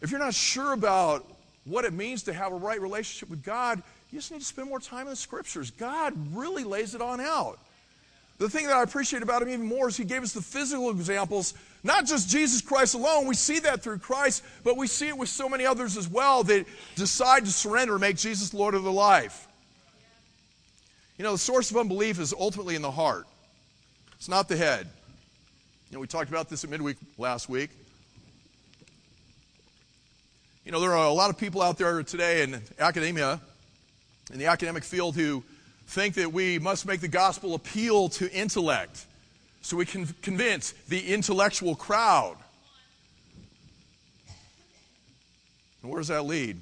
[0.00, 1.26] If you're not sure about
[1.64, 4.68] what it means to have a right relationship with God, you just need to spend
[4.68, 5.70] more time in the scriptures.
[5.70, 7.58] God really lays it on out.
[8.38, 10.90] The thing that I appreciate about him even more is he gave us the physical
[10.90, 13.26] examples, not just Jesus Christ alone.
[13.26, 16.44] We see that through Christ, but we see it with so many others as well
[16.44, 19.48] that decide to surrender and make Jesus Lord of their life.
[21.16, 23.26] You know, the source of unbelief is ultimately in the heart,
[24.14, 24.86] it's not the head.
[25.90, 27.70] You know, we talked about this at midweek last week.
[30.64, 33.40] You know, there are a lot of people out there today in academia,
[34.30, 35.42] in the academic field, who
[35.88, 39.06] think that we must make the gospel appeal to intellect
[39.62, 42.36] so we can convince the intellectual crowd.
[45.82, 46.60] And where does that lead?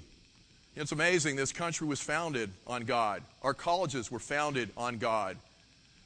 [0.77, 1.35] It's amazing.
[1.35, 3.23] This country was founded on God.
[3.43, 5.37] Our colleges were founded on God.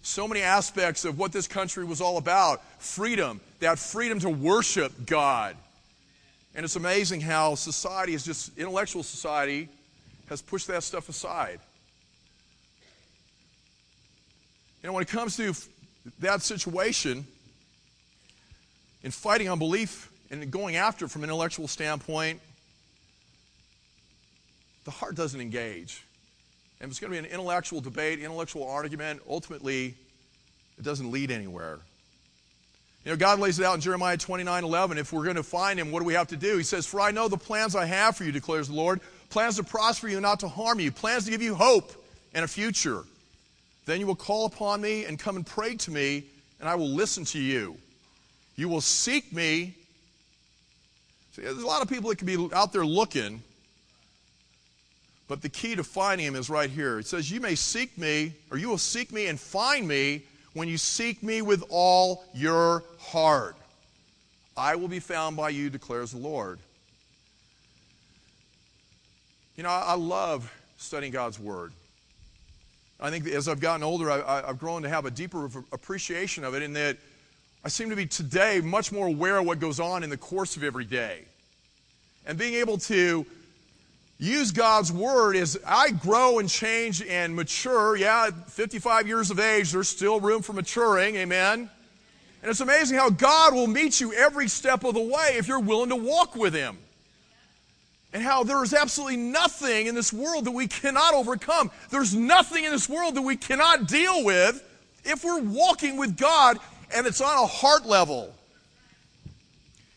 [0.00, 4.92] So many aspects of what this country was all about freedom, that freedom to worship
[5.04, 5.56] God.
[6.54, 9.68] And it's amazing how society is just, intellectual society
[10.30, 11.60] has pushed that stuff aside.
[14.82, 15.54] You know, when it comes to
[16.20, 17.26] that situation,
[19.02, 22.40] in fighting unbelief and going after it from an intellectual standpoint,
[24.84, 26.04] the heart doesn't engage.
[26.80, 29.94] And it's going to be an intellectual debate, intellectual argument, ultimately,
[30.78, 31.78] it doesn't lead anywhere.
[33.04, 34.98] You know, God lays it out in Jeremiah 29 11.
[34.98, 36.56] If we're going to find him, what do we have to do?
[36.56, 39.56] He says, For I know the plans I have for you, declares the Lord plans
[39.56, 41.92] to prosper you, and not to harm you, plans to give you hope
[42.34, 43.04] and a future.
[43.90, 46.22] Then you will call upon me and come and pray to me,
[46.60, 47.76] and I will listen to you.
[48.54, 49.74] You will seek me.
[51.32, 53.42] See, there's a lot of people that can be out there looking,
[55.26, 57.00] but the key to finding him is right here.
[57.00, 60.22] It says, You may seek me, or you will seek me and find me
[60.52, 63.56] when you seek me with all your heart.
[64.56, 66.60] I will be found by you, declares the Lord.
[69.56, 71.72] You know, I love studying God's Word.
[73.00, 76.54] I think as I've gotten older, I, have grown to have a deeper appreciation of
[76.54, 76.98] it in that
[77.64, 80.56] I seem to be today much more aware of what goes on in the course
[80.56, 81.24] of every day.
[82.26, 83.24] And being able to
[84.18, 87.96] use God's word as I grow and change and mature.
[87.96, 91.16] Yeah, 55 years of age, there's still room for maturing.
[91.16, 91.70] Amen.
[92.42, 95.60] And it's amazing how God will meet you every step of the way if you're
[95.60, 96.78] willing to walk with Him.
[98.12, 101.70] And how there is absolutely nothing in this world that we cannot overcome.
[101.90, 104.64] There's nothing in this world that we cannot deal with
[105.04, 106.58] if we're walking with God
[106.94, 108.34] and it's on a heart level.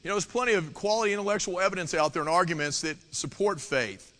[0.03, 4.13] You know, there's plenty of quality intellectual evidence out there and arguments that support faith.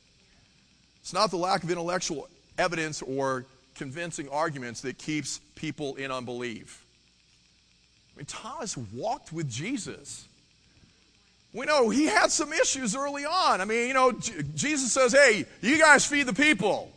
[1.02, 6.86] It's not the lack of intellectual evidence or convincing arguments that keeps people in unbelief.
[8.16, 10.26] I mean, Thomas walked with Jesus.
[11.54, 13.62] We know he had some issues early on.
[13.62, 16.92] I mean, you know, J- Jesus says, hey, you guys feed the people.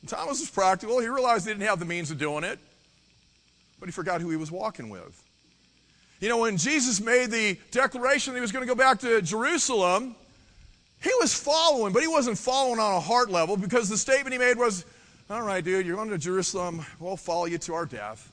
[0.00, 0.98] And Thomas was practical.
[0.98, 2.58] He realized he didn't have the means of doing it,
[3.78, 5.22] but he forgot who he was walking with.
[6.18, 9.22] You know, when Jesus made the declaration that he was going to go back to
[9.22, 10.16] Jerusalem,
[11.02, 14.38] he was following, but he wasn't following on a heart level because the statement he
[14.38, 14.84] made was,
[15.30, 16.84] All right, dude, you're going to Jerusalem.
[16.98, 18.32] We'll follow you to our death.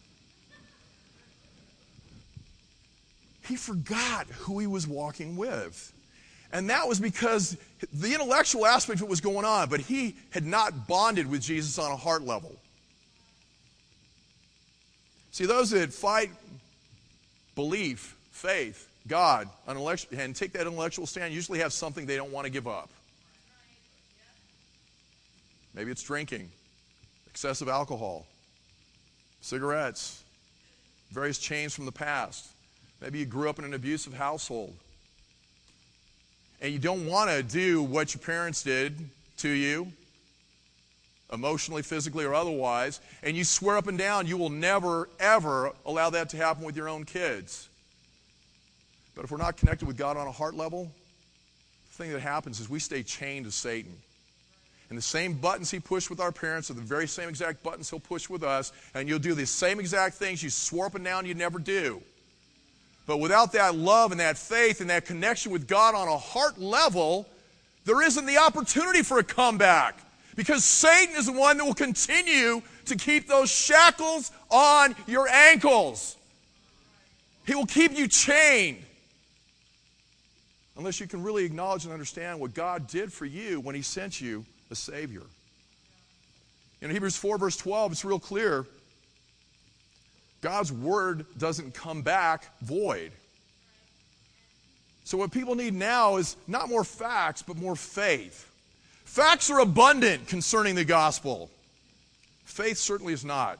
[3.47, 5.93] He forgot who he was walking with.
[6.51, 7.57] And that was because
[7.91, 11.79] the intellectual aspect of what was going on, but he had not bonded with Jesus
[11.79, 12.55] on a heart level.
[15.31, 16.29] See, those that fight
[17.55, 22.51] belief, faith, God and take that intellectual stand usually have something they don't want to
[22.51, 22.89] give up.
[25.73, 26.51] Maybe it's drinking,
[27.27, 28.25] excessive alcohol,
[29.41, 30.23] cigarettes,
[31.11, 32.52] various chains from the past.
[33.03, 34.73] Maybe you grew up in an abusive household.
[36.61, 38.97] And you don't want to do what your parents did
[39.39, 39.91] to you,
[41.33, 43.01] emotionally, physically, or otherwise.
[43.21, 46.77] And you swear up and down you will never, ever allow that to happen with
[46.77, 47.67] your own kids.
[49.15, 50.89] But if we're not connected with God on a heart level,
[51.91, 53.91] the thing that happens is we stay chained to Satan.
[54.87, 57.89] And the same buttons he pushed with our parents are the very same exact buttons
[57.89, 61.03] he'll push with us, and you'll do the same exact things you swore up and
[61.03, 62.01] down you'd never do.
[63.05, 66.59] But without that love and that faith and that connection with God on a heart
[66.59, 67.27] level,
[67.85, 69.99] there isn't the opportunity for a comeback.
[70.35, 76.17] Because Satan is the one that will continue to keep those shackles on your ankles.
[77.45, 78.83] He will keep you chained
[80.77, 84.19] unless you can really acknowledge and understand what God did for you when He sent
[84.19, 85.21] you a Savior.
[86.81, 88.65] In Hebrews 4, verse 12, it's real clear
[90.43, 93.13] God's word doesn't come back void.
[95.05, 98.51] So, what people need now is not more facts, but more faith.
[99.05, 101.49] Facts are abundant concerning the gospel,
[102.43, 103.57] faith certainly is not.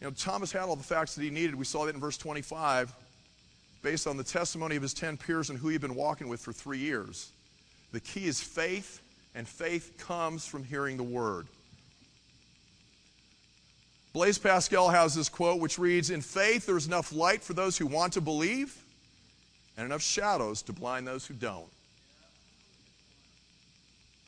[0.00, 1.54] You know, Thomas had all the facts that he needed.
[1.54, 2.94] We saw that in verse 25
[3.82, 6.52] based on the testimony of his 10 peers and who he'd been walking with for
[6.52, 7.32] three years.
[7.92, 9.02] The key is faith,
[9.34, 11.48] and faith comes from hearing the word.
[14.12, 17.86] Blaise Pascal has this quote which reads In faith, there's enough light for those who
[17.86, 18.76] want to believe,
[19.76, 21.68] and enough shadows to blind those who don't.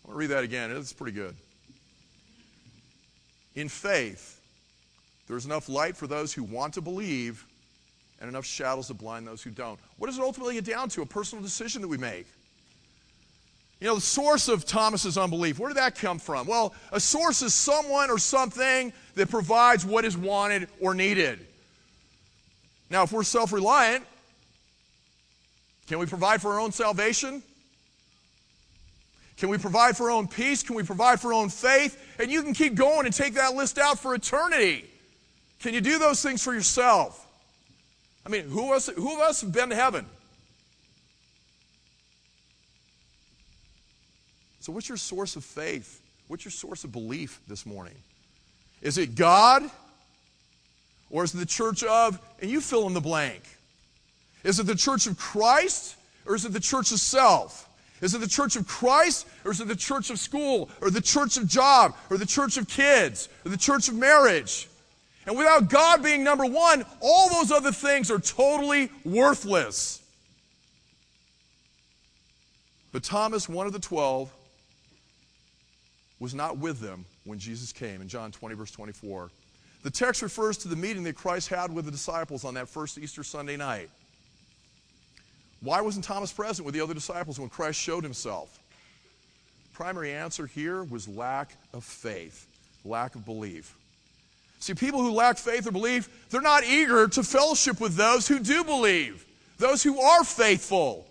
[0.05, 0.71] I'm going to read that again.
[0.71, 1.35] It's pretty good.
[3.55, 4.41] In faith,
[5.29, 7.45] there's enough light for those who want to believe
[8.21, 9.79] and enough shadows to blind those who don't.
[9.99, 11.03] What does it ultimately get down to?
[11.03, 12.27] A personal decision that we make.
[13.81, 16.47] You know, the source of Thomas's unbelief, where did that come from?
[16.47, 21.39] Well, a source is someone or something that provides what is wanted or needed.
[22.91, 24.05] Now, if we're self reliant,
[25.87, 27.43] can we provide for our own salvation?
[29.37, 30.63] Can we provide for our own peace?
[30.63, 32.01] Can we provide for our own faith?
[32.21, 34.85] And you can keep going and take that list out for eternity.
[35.61, 37.27] Can you do those things for yourself?
[38.25, 40.07] I mean, who us, who of us have been to heaven?
[44.61, 46.01] So, what's your source of faith?
[46.29, 47.97] What's your source of belief this morning?
[48.83, 49.63] Is it God?
[51.11, 53.43] Or is it the church of, and you fill in the blank?
[54.45, 55.97] Is it the church of Christ?
[56.27, 57.69] Or is it the church of self?
[58.01, 59.27] Is it the church of Christ?
[59.45, 60.71] Or is it the church of school?
[60.81, 61.95] Or the church of job?
[62.11, 63.29] Or the church of kids?
[63.45, 64.69] Or the church of marriage?
[65.27, 70.03] And without God being number one, all those other things are totally worthless.
[72.91, 74.33] But Thomas, one of the twelve,
[76.19, 79.31] was not with them when Jesus came in John 20, verse 24.
[79.83, 82.99] The text refers to the meeting that Christ had with the disciples on that first
[82.99, 83.91] Easter Sunday night.
[85.61, 88.59] Why wasn't Thomas present with the other disciples when Christ showed himself?
[89.73, 92.47] Primary answer here was lack of faith,
[92.85, 93.75] lack of belief.
[94.61, 98.39] See, people who lack faith or belief, they're not eager to fellowship with those who
[98.39, 99.25] do believe,
[99.59, 101.07] those who are faithful.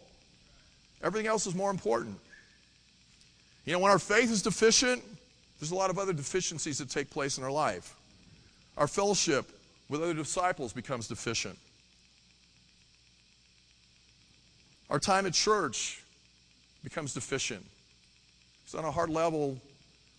[1.03, 2.17] Everything else is more important.
[3.65, 5.03] You know, when our faith is deficient,
[5.61, 7.95] there's a lot of other deficiencies that take place in our life.
[8.79, 9.47] Our fellowship
[9.89, 11.55] with other disciples becomes deficient.
[14.89, 16.01] Our time at church
[16.83, 17.63] becomes deficient.
[18.65, 19.55] So, on a hard level,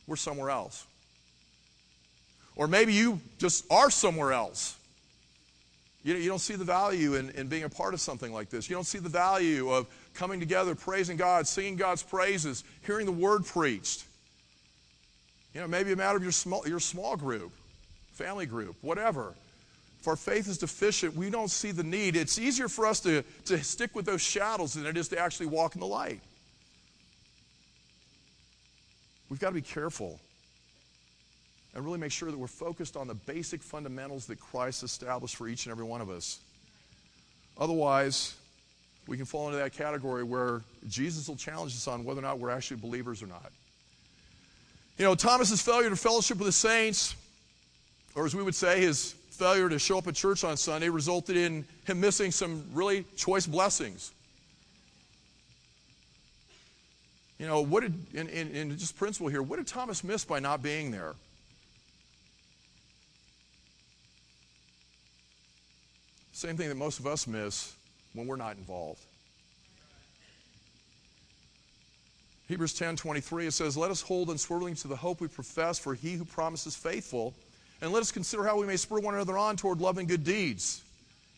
[0.06, 0.86] we're somewhere else.
[2.54, 4.76] Or maybe you just are somewhere else.
[6.04, 8.70] You, you don't see the value in, in being a part of something like this.
[8.70, 13.12] You don't see the value of coming together, praising God, singing God's praises, hearing the
[13.12, 14.04] word preached.
[15.54, 17.52] You know, maybe a matter of your small, your small group,
[18.12, 19.34] family group, whatever.
[20.00, 22.16] If our faith is deficient, we don't see the need.
[22.16, 25.46] It's easier for us to, to stick with those shadows than it is to actually
[25.46, 26.20] walk in the light.
[29.28, 30.18] We've got to be careful
[31.74, 35.48] and really make sure that we're focused on the basic fundamentals that Christ established for
[35.48, 36.38] each and every one of us.
[37.56, 38.34] Otherwise,
[39.06, 42.38] we can fall into that category where Jesus will challenge us on whether or not
[42.38, 43.52] we're actually believers or not.
[44.98, 47.16] You know, Thomas's failure to fellowship with the saints,
[48.14, 51.36] or as we would say, his failure to show up at church on Sunday, resulted
[51.36, 54.12] in him missing some really choice blessings.
[57.38, 60.38] You know, what did, in, in, in just principle here, what did Thomas miss by
[60.38, 61.14] not being there?
[66.32, 67.74] Same thing that most of us miss
[68.12, 69.04] when we're not involved.
[72.52, 75.94] Hebrews 10 23, it says, Let us hold unswerving to the hope we profess, for
[75.94, 77.32] he who promises faithful.
[77.80, 80.22] And let us consider how we may spur one another on toward love and good
[80.22, 80.82] deeds.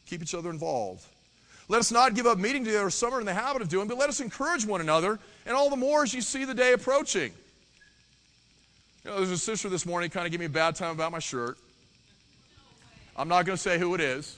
[0.06, 1.06] Keep each other involved.
[1.68, 3.96] Let us not give up meeting together some are in the habit of doing, but
[3.96, 7.30] let us encourage one another, and all the more as you see the day approaching.
[9.04, 11.12] You know, there's a sister this morning kind of gave me a bad time about
[11.12, 11.56] my shirt.
[13.16, 14.36] I'm not going to say who it is,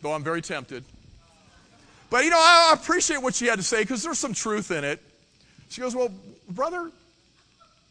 [0.00, 0.84] though I'm very tempted.
[2.08, 4.82] But you know, I appreciate what she had to say because there's some truth in
[4.82, 5.02] it.
[5.68, 6.10] She goes, Well,
[6.48, 6.90] brother,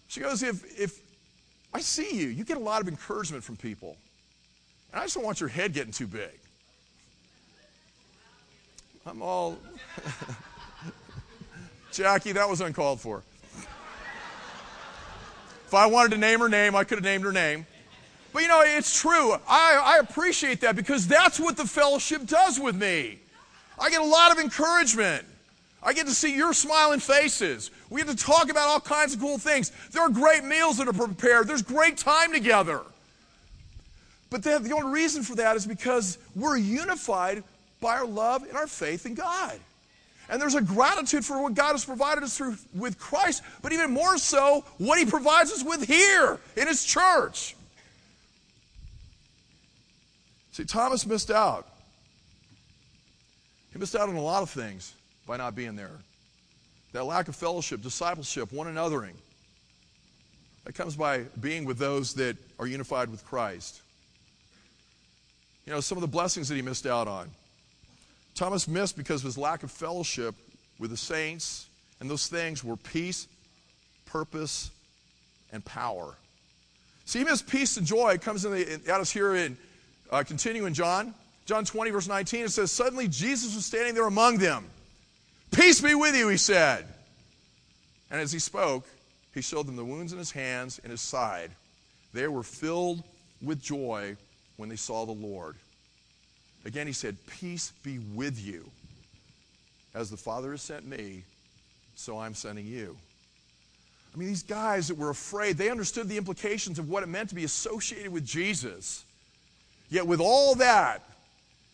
[0.08, 1.00] she goes, if, if
[1.74, 3.98] I see you, you get a lot of encouragement from people.
[4.92, 6.32] And I just don't want your head getting too big.
[9.06, 9.58] I'm all.
[11.92, 13.24] Jackie, that was uncalled for.
[15.68, 17.66] If I wanted to name her name, I could have named her name.
[18.32, 19.34] But you know, it's true.
[19.48, 23.20] I, I appreciate that because that's what the fellowship does with me.
[23.80, 25.26] I get a lot of encouragement.
[25.86, 27.70] I get to see your smiling faces.
[27.92, 29.72] We get to talk about all kinds of cool things.
[29.92, 31.48] There are great meals that are prepared.
[31.48, 32.82] There's great time together.
[34.32, 37.44] But the, only reason for that is because we're unified
[37.80, 39.60] by our love and our faith in God.
[40.28, 43.92] And there's a gratitude for what God has provided us through with Christ, but even
[43.92, 47.56] more so, what He provides us with here in His church.
[50.54, 51.68] See, Thomas missed out.
[53.72, 54.96] He missed out on a lot of things
[55.26, 56.00] by not being there.
[56.94, 59.16] That lack of fellowship, discipleship, one anothering.
[60.66, 63.82] That comes by being with those that are unified with Christ.
[65.66, 67.30] You know, some of the blessings that he missed out on.
[68.34, 70.36] Thomas missed because of his lack of fellowship
[70.80, 71.68] with the saints,
[72.00, 73.28] and those things were peace,
[74.06, 74.72] purpose,
[75.52, 76.16] and power.
[77.06, 78.18] See, he missed peace and joy.
[78.18, 79.58] Comes in the, at us here in,
[80.12, 81.14] uh, continue in John.
[81.46, 84.66] John 20, verse 19, it says, Suddenly Jesus was standing there among them.
[85.56, 86.86] Peace be with you, he said.
[88.12, 88.86] And as he spoke,
[89.34, 91.52] he showed them the wounds in his hands and his side.
[92.14, 93.04] They were filled
[93.42, 94.18] with joy
[94.58, 95.56] when they saw the Lord.
[96.66, 98.70] Again, he said, Peace be with you.
[99.94, 101.24] As the Father has sent me,
[101.96, 102.98] so I'm sending you.
[104.14, 107.30] I mean, these guys that were afraid, they understood the implications of what it meant
[107.30, 109.06] to be associated with Jesus.
[109.90, 111.02] Yet, with all that,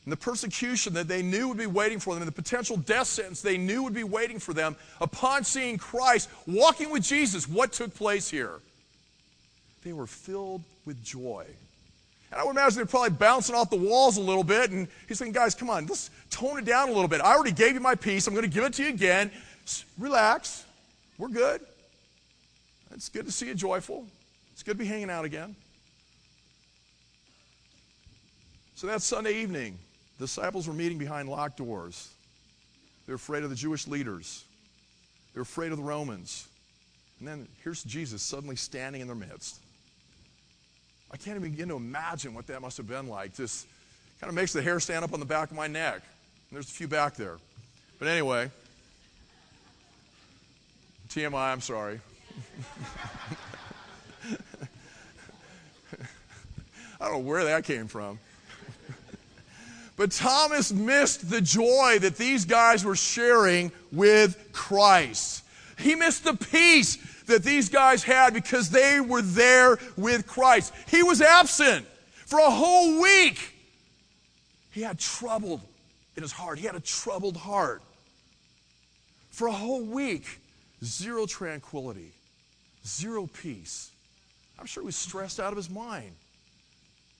[0.05, 3.07] and the persecution that they knew would be waiting for them, and the potential death
[3.07, 7.71] sentence they knew would be waiting for them, upon seeing Christ walking with Jesus, what
[7.71, 8.59] took place here?
[9.83, 11.45] They were filled with joy.
[12.31, 15.19] And I would imagine they're probably bouncing off the walls a little bit, and he's
[15.19, 17.21] saying, Guys, come on, let's tone it down a little bit.
[17.21, 18.25] I already gave you my peace.
[18.25, 19.29] I'm going to give it to you again.
[19.99, 20.65] Relax.
[21.17, 21.61] We're good.
[22.93, 24.07] It's good to see you joyful.
[24.53, 25.55] It's good to be hanging out again.
[28.75, 29.77] So that Sunday evening,
[30.21, 32.09] disciples were meeting behind locked doors.
[33.05, 34.45] They're afraid of the Jewish leaders.
[35.33, 36.47] They're afraid of the Romans.
[37.19, 39.59] And then here's Jesus suddenly standing in their midst.
[41.11, 43.35] I can't even begin to imagine what that must have been like.
[43.35, 43.67] Just
[44.21, 45.95] kind of makes the hair stand up on the back of my neck.
[45.95, 47.37] And there's a few back there.
[47.99, 48.49] But anyway,
[51.09, 51.99] TMI, I'm sorry.
[57.01, 58.19] I don't know where that came from.
[60.01, 65.43] But Thomas missed the joy that these guys were sharing with Christ.
[65.77, 66.97] He missed the peace
[67.27, 70.73] that these guys had because they were there with Christ.
[70.87, 71.85] He was absent
[72.25, 73.53] for a whole week.
[74.71, 75.61] He had trouble
[76.17, 76.57] in his heart.
[76.57, 77.83] He had a troubled heart.
[79.29, 80.25] For a whole week,
[80.83, 82.11] zero tranquility,
[82.87, 83.91] zero peace.
[84.57, 86.15] I'm sure he was stressed out of his mind.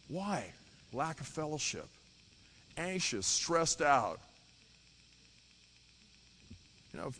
[0.07, 0.45] Why?
[0.91, 1.85] Lack of fellowship
[2.77, 4.19] anxious, stressed out.
[6.93, 7.13] You know,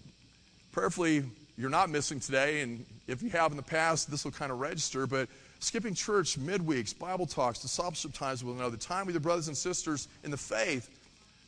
[0.72, 1.24] prayerfully,
[1.58, 4.60] you're not missing today, and if you have in the past, this will kind of
[4.60, 5.30] register, but
[5.60, 10.08] skipping church midweeks, Bible talks, discipleship times with another, time with your brothers and sisters
[10.24, 10.90] in the faith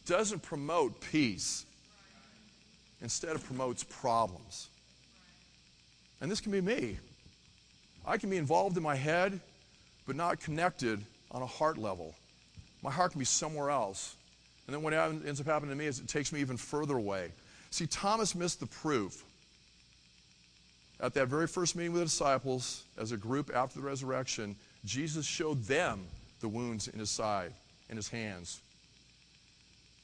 [0.05, 1.65] doesn't promote peace.
[3.01, 4.69] Instead, it promotes problems.
[6.21, 6.97] And this can be me.
[8.05, 9.39] I can be involved in my head,
[10.05, 11.01] but not connected
[11.31, 12.15] on a heart level
[12.83, 14.15] my heart can be somewhere else.
[14.67, 17.31] And then what ends up happening to me is it takes me even further away.
[17.71, 19.23] See, Thomas missed the proof.
[20.99, 24.55] At that very first meeting with the disciples, as a group after the resurrection,
[24.85, 26.01] Jesus showed them
[26.39, 27.51] the wounds in his side,
[27.89, 28.61] in his hands.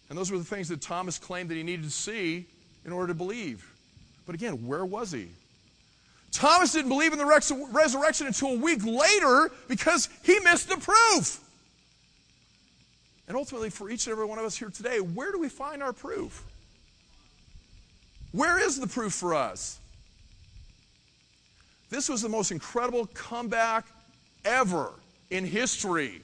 [0.10, 2.48] And those were the things that Thomas claimed that he needed to see
[2.86, 3.72] in order to believe.
[4.26, 5.30] But again, where was he?
[6.32, 11.40] Thomas didn't believe in the resurrection until a week later because he missed the proof.
[13.30, 15.84] And ultimately, for each and every one of us here today, where do we find
[15.84, 16.44] our proof?
[18.32, 19.80] Where is the proof for us?
[21.92, 23.86] This was the most incredible comeback
[24.44, 24.92] ever
[25.30, 26.24] in history.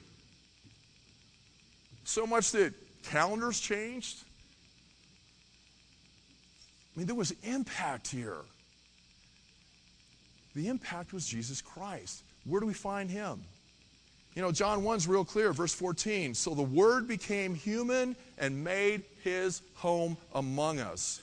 [2.02, 4.18] So much that calendars changed.
[6.94, 8.38] I mean, there was impact here.
[10.56, 12.24] The impact was Jesus Christ.
[12.44, 13.44] Where do we find him?
[14.36, 16.34] You know, John 1's real clear, verse 14.
[16.34, 21.22] So the Word became human and made his home among us.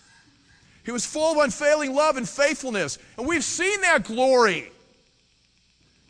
[0.84, 4.72] He was full of unfailing love and faithfulness, and we've seen that glory.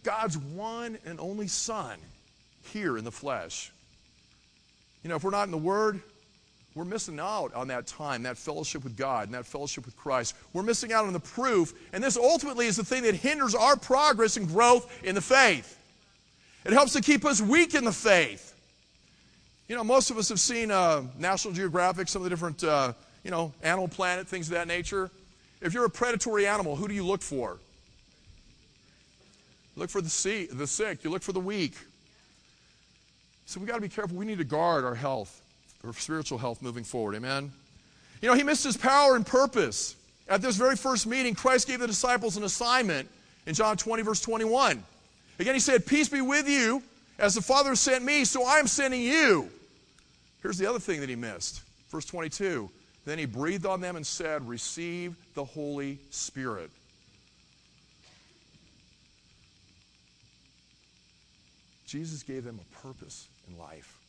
[0.03, 1.97] God's one and only Son
[2.71, 3.71] here in the flesh.
[5.03, 6.01] You know, if we're not in the Word,
[6.73, 10.35] we're missing out on that time, that fellowship with God, and that fellowship with Christ.
[10.53, 13.75] We're missing out on the proof, and this ultimately is the thing that hinders our
[13.75, 15.77] progress and growth in the faith.
[16.65, 18.53] It helps to keep us weak in the faith.
[19.67, 22.93] You know, most of us have seen uh, National Geographic, some of the different, uh,
[23.23, 25.09] you know, Animal Planet, things of that nature.
[25.61, 27.57] If you're a predatory animal, who do you look for?
[29.75, 31.03] Look for the, the sick.
[31.03, 31.73] You look for the weak.
[33.45, 34.17] So we got to be careful.
[34.17, 35.41] We need to guard our health,
[35.85, 37.15] our spiritual health moving forward.
[37.15, 37.51] Amen.
[38.21, 39.95] You know, he missed his power and purpose.
[40.29, 43.09] At this very first meeting, Christ gave the disciples an assignment
[43.45, 44.83] in John 20, verse 21.
[45.39, 46.83] Again, he said, Peace be with you.
[47.19, 49.49] As the Father sent me, so I am sending you.
[50.41, 51.61] Here's the other thing that he missed.
[51.89, 52.69] Verse 22.
[53.05, 56.71] Then he breathed on them and said, Receive the Holy Spirit.
[61.85, 63.99] Jesus gave them a purpose in life.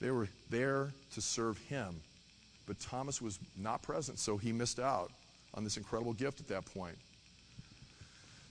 [0.00, 2.00] They were there to serve him,
[2.66, 5.10] but Thomas was not present, so he missed out
[5.54, 6.96] on this incredible gift at that point.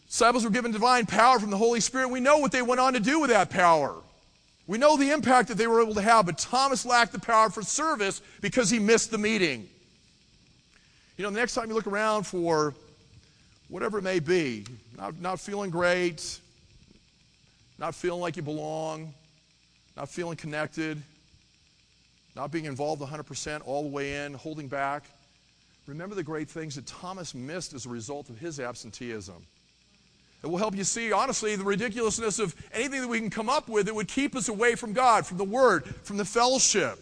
[0.08, 2.10] Disciples were given divine power from the Holy Spirit.
[2.10, 3.95] We know what they went on to do with that power.
[4.68, 7.49] We know the impact that they were able to have, but Thomas lacked the power
[7.49, 9.68] for service because he missed the meeting.
[11.18, 12.74] You know, the next time you look around for
[13.70, 14.66] whatever it may be,
[14.97, 16.39] not, not feeling great,
[17.78, 19.14] not feeling like you belong,
[19.95, 21.01] not feeling connected,
[22.36, 25.03] not being involved 100% all the way in, holding back,
[25.88, 29.45] remember the great things that Thomas missed as a result of his absenteeism.
[30.44, 33.68] It will help you see, honestly, the ridiculousness of anything that we can come up
[33.68, 37.00] with that would keep us away from God, from the Word, from the fellowship.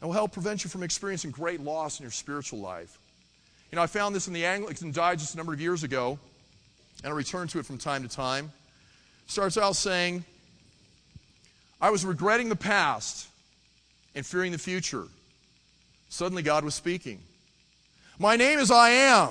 [0.00, 2.98] It will help prevent you from experiencing great loss in your spiritual life.
[3.72, 6.18] You know, I found this in the Anglican Digest a number of years ago,
[7.02, 8.52] and I return to it from time to time.
[9.24, 10.24] It starts out saying,
[11.80, 13.28] I was regretting the past
[14.14, 15.04] and fearing the future.
[16.08, 17.20] Suddenly, God was speaking.
[18.18, 19.30] My name is I am.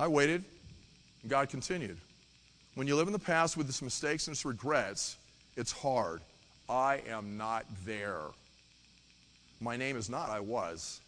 [0.00, 0.44] I waited.
[1.26, 1.98] And God continued.
[2.76, 5.16] When you live in the past with its mistakes and its regrets,
[5.56, 6.20] it's hard.
[6.68, 8.20] I am not there.
[9.60, 11.00] My name is not I was.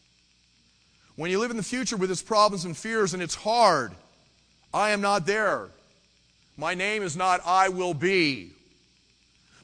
[1.15, 3.93] When you live in the future with its problems and fears and it's hard,
[4.75, 5.69] I am not there.
[6.57, 8.51] My name is not I will be.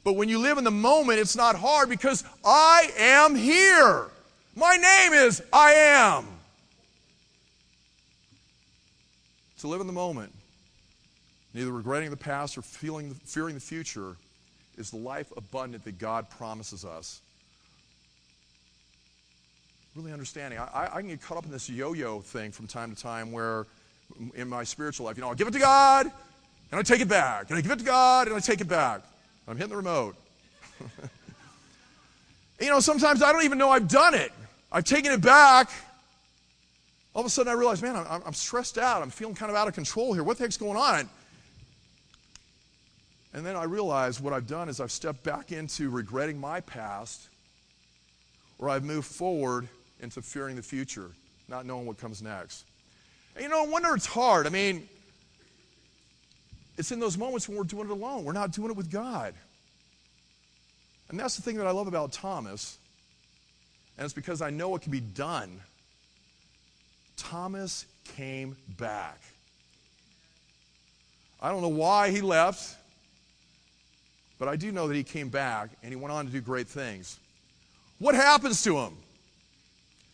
[0.04, 4.06] But when you live in the moment, it's not hard because I am here.
[4.54, 6.26] My name is I am.
[9.58, 10.30] To live in the moment
[11.54, 14.16] neither regretting the past or feeling, fearing the future,
[14.76, 17.20] is the life abundant that God promises us.
[19.94, 20.58] Really understanding.
[20.58, 23.30] I, I can get caught up in this yo yo thing from time to time
[23.30, 23.66] where
[24.34, 27.08] in my spiritual life, you know, I give it to God and I take it
[27.08, 27.50] back.
[27.50, 29.02] And I give it to God and I take it back.
[29.46, 30.16] I'm hitting the remote.
[32.60, 34.32] you know, sometimes I don't even know I've done it.
[34.72, 35.70] I've taken it back.
[37.14, 39.02] All of a sudden I realize, man, I'm, I'm stressed out.
[39.02, 40.24] I'm feeling kind of out of control here.
[40.24, 41.08] What the heck's going on?
[43.34, 47.28] And then I realized what I've done is I've stepped back into regretting my past,
[48.60, 49.68] or I've moved forward
[50.00, 51.10] into fearing the future,
[51.48, 52.64] not knowing what comes next.
[53.34, 54.46] And you know, I wonder it's hard.
[54.46, 54.88] I mean,
[56.78, 58.24] it's in those moments when we're doing it alone.
[58.24, 59.34] We're not doing it with God.
[61.08, 62.78] And that's the thing that I love about Thomas.
[63.98, 65.60] And it's because I know it can be done.
[67.16, 69.20] Thomas came back.
[71.40, 72.76] I don't know why he left.
[74.38, 76.66] But I do know that he came back and he went on to do great
[76.66, 77.18] things.
[77.98, 78.92] What happens to him?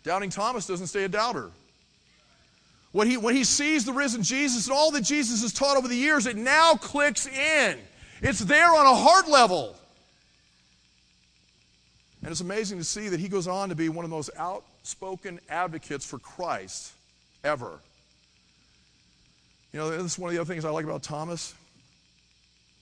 [0.05, 1.51] Doubting Thomas doesn't stay a doubter.
[2.93, 5.87] When he, when he sees the risen Jesus and all that Jesus has taught over
[5.87, 7.79] the years, it now clicks in.
[8.21, 9.77] It's there on a heart level.
[12.23, 14.31] And it's amazing to see that he goes on to be one of the most
[14.37, 16.93] outspoken advocates for Christ
[17.45, 17.79] ever.
[19.73, 21.55] You know, this is one of the other things I like about Thomas.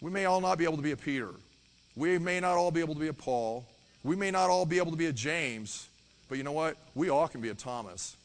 [0.00, 1.30] We may all not be able to be a Peter.
[1.96, 3.64] We may not all be able to be a Paul.
[4.04, 5.88] We may not all be able to be a James.
[6.28, 6.76] But you know what?
[6.94, 8.16] We all can be a Thomas.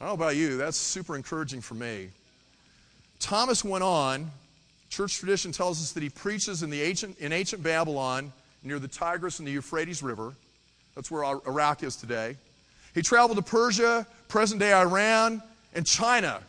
[0.00, 2.08] I don't know about you, that's super encouraging for me.
[3.20, 4.30] Thomas went on.
[4.90, 8.32] Church tradition tells us that he preaches in, the ancient, in ancient Babylon
[8.64, 10.34] near the Tigris and the Euphrates River.
[10.96, 12.36] That's where Iraq is today.
[12.94, 15.40] He traveled to Persia, present day Iran,
[15.74, 16.42] and China.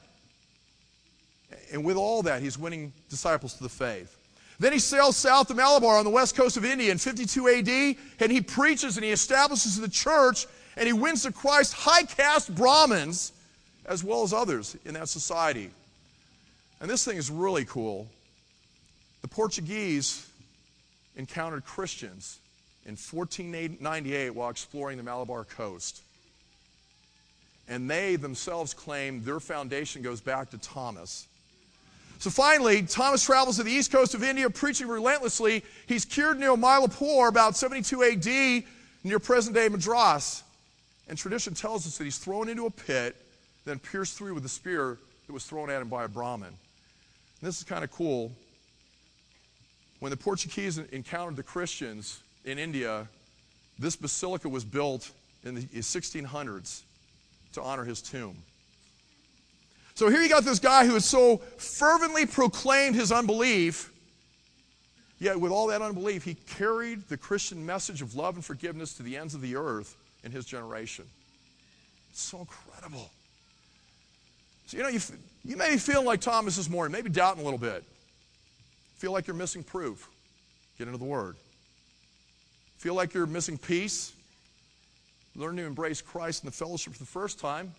[1.71, 4.17] And with all that, he's winning disciples to the faith.
[4.59, 7.95] Then he sails south to Malabar on the west coast of India in 52 AD,
[8.19, 10.45] and he preaches and he establishes the church,
[10.77, 13.33] and he wins to Christ high caste Brahmins
[13.85, 15.69] as well as others in that society.
[16.79, 18.07] And this thing is really cool.
[19.21, 20.27] The Portuguese
[21.15, 22.39] encountered Christians
[22.85, 26.01] in 1498 while exploring the Malabar coast.
[27.67, 31.27] And they themselves claim their foundation goes back to Thomas.
[32.23, 35.61] So finally, Thomas travels to the east coast of India preaching relentlessly.
[35.87, 38.63] He's cured near Mylapore about 72 AD
[39.03, 40.41] near present day Madras.
[41.09, 43.17] And tradition tells us that he's thrown into a pit,
[43.65, 46.47] then pierced through with a spear that was thrown at him by a Brahmin.
[46.47, 46.55] And
[47.41, 48.31] this is kind of cool.
[49.99, 53.05] When the Portuguese encountered the Christians in India,
[53.77, 55.11] this basilica was built
[55.43, 56.83] in the 1600s
[57.51, 58.37] to honor his tomb.
[59.95, 63.91] So here you got this guy who has so fervently proclaimed his unbelief,
[65.19, 69.03] yet with all that unbelief, he carried the Christian message of love and forgiveness to
[69.03, 71.05] the ends of the earth in his generation.
[72.09, 73.11] It's so incredible.
[74.67, 74.99] So, you know, you,
[75.45, 77.83] you may be feeling like Thomas this morning, maybe doubting a little bit.
[78.97, 80.09] Feel like you're missing proof.
[80.77, 81.35] Get into the Word.
[82.77, 84.13] Feel like you're missing peace.
[85.35, 87.71] Learn to embrace Christ in the fellowship for the first time.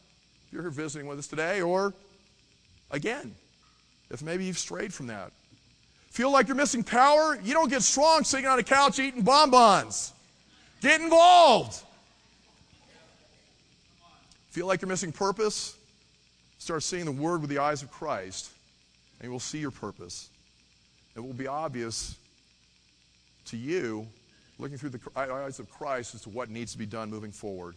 [0.46, 1.94] If you're here visiting with us today, or
[2.94, 3.34] again
[4.10, 5.32] if maybe you've strayed from that.
[6.10, 7.38] Feel like you're missing power?
[7.42, 10.12] You don't get strong sitting on a couch eating bonbons.
[10.80, 11.82] Get involved.
[14.50, 15.76] Feel like you're missing purpose?
[16.58, 18.50] Start seeing the Word with the eyes of Christ,
[19.18, 20.28] and you will see your purpose.
[21.16, 22.16] It will be obvious
[23.46, 24.06] to you,
[24.60, 27.74] looking through the eyes of Christ, as to what needs to be done moving forward.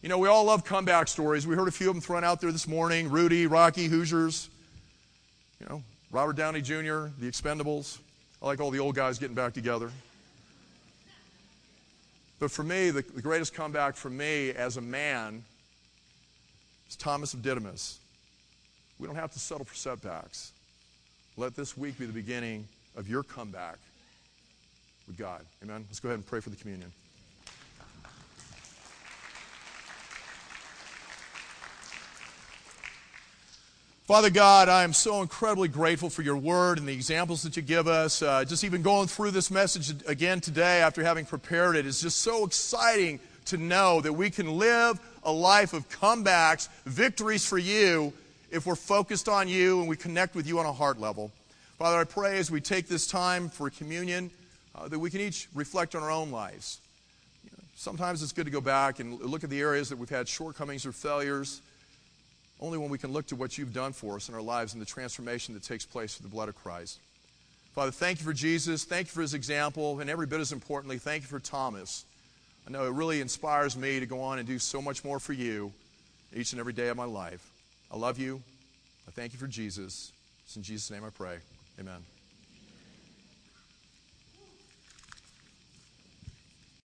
[0.00, 1.46] You know, we all love comeback stories.
[1.46, 4.48] We heard a few of them thrown out there this morning Rudy, Rocky, Hoosiers.
[5.64, 7.98] You know, Robert Downey Jr., The Expendables.
[8.42, 9.90] I like all the old guys getting back together.
[12.38, 15.42] But for me, the, the greatest comeback for me as a man
[16.88, 17.98] is Thomas of Didymus.
[18.98, 20.52] We don't have to settle for setbacks.
[21.38, 23.78] Let this week be the beginning of your comeback
[25.06, 25.40] with God.
[25.62, 25.86] Amen.
[25.88, 26.92] Let's go ahead and pray for the communion.
[34.06, 37.62] Father God, I am so incredibly grateful for your word and the examples that you
[37.62, 38.20] give us.
[38.20, 42.18] Uh, just even going through this message again today after having prepared it is just
[42.18, 48.12] so exciting to know that we can live a life of comebacks, victories for you,
[48.50, 51.32] if we're focused on you and we connect with you on a heart level.
[51.78, 54.30] Father, I pray as we take this time for communion
[54.74, 56.78] uh, that we can each reflect on our own lives.
[57.42, 60.10] You know, sometimes it's good to go back and look at the areas that we've
[60.10, 61.62] had shortcomings or failures
[62.64, 64.80] only when we can look to what you've done for us in our lives and
[64.80, 66.98] the transformation that takes place through the blood of Christ.
[67.74, 68.84] Father, thank you for Jesus.
[68.84, 70.00] Thank you for his example.
[70.00, 72.04] And every bit as importantly, thank you for Thomas.
[72.66, 75.34] I know it really inspires me to go on and do so much more for
[75.34, 75.72] you
[76.34, 77.46] each and every day of my life.
[77.92, 78.42] I love you.
[79.06, 80.12] I thank you for Jesus.
[80.46, 81.36] It's in Jesus' name I pray.
[81.78, 82.13] Amen.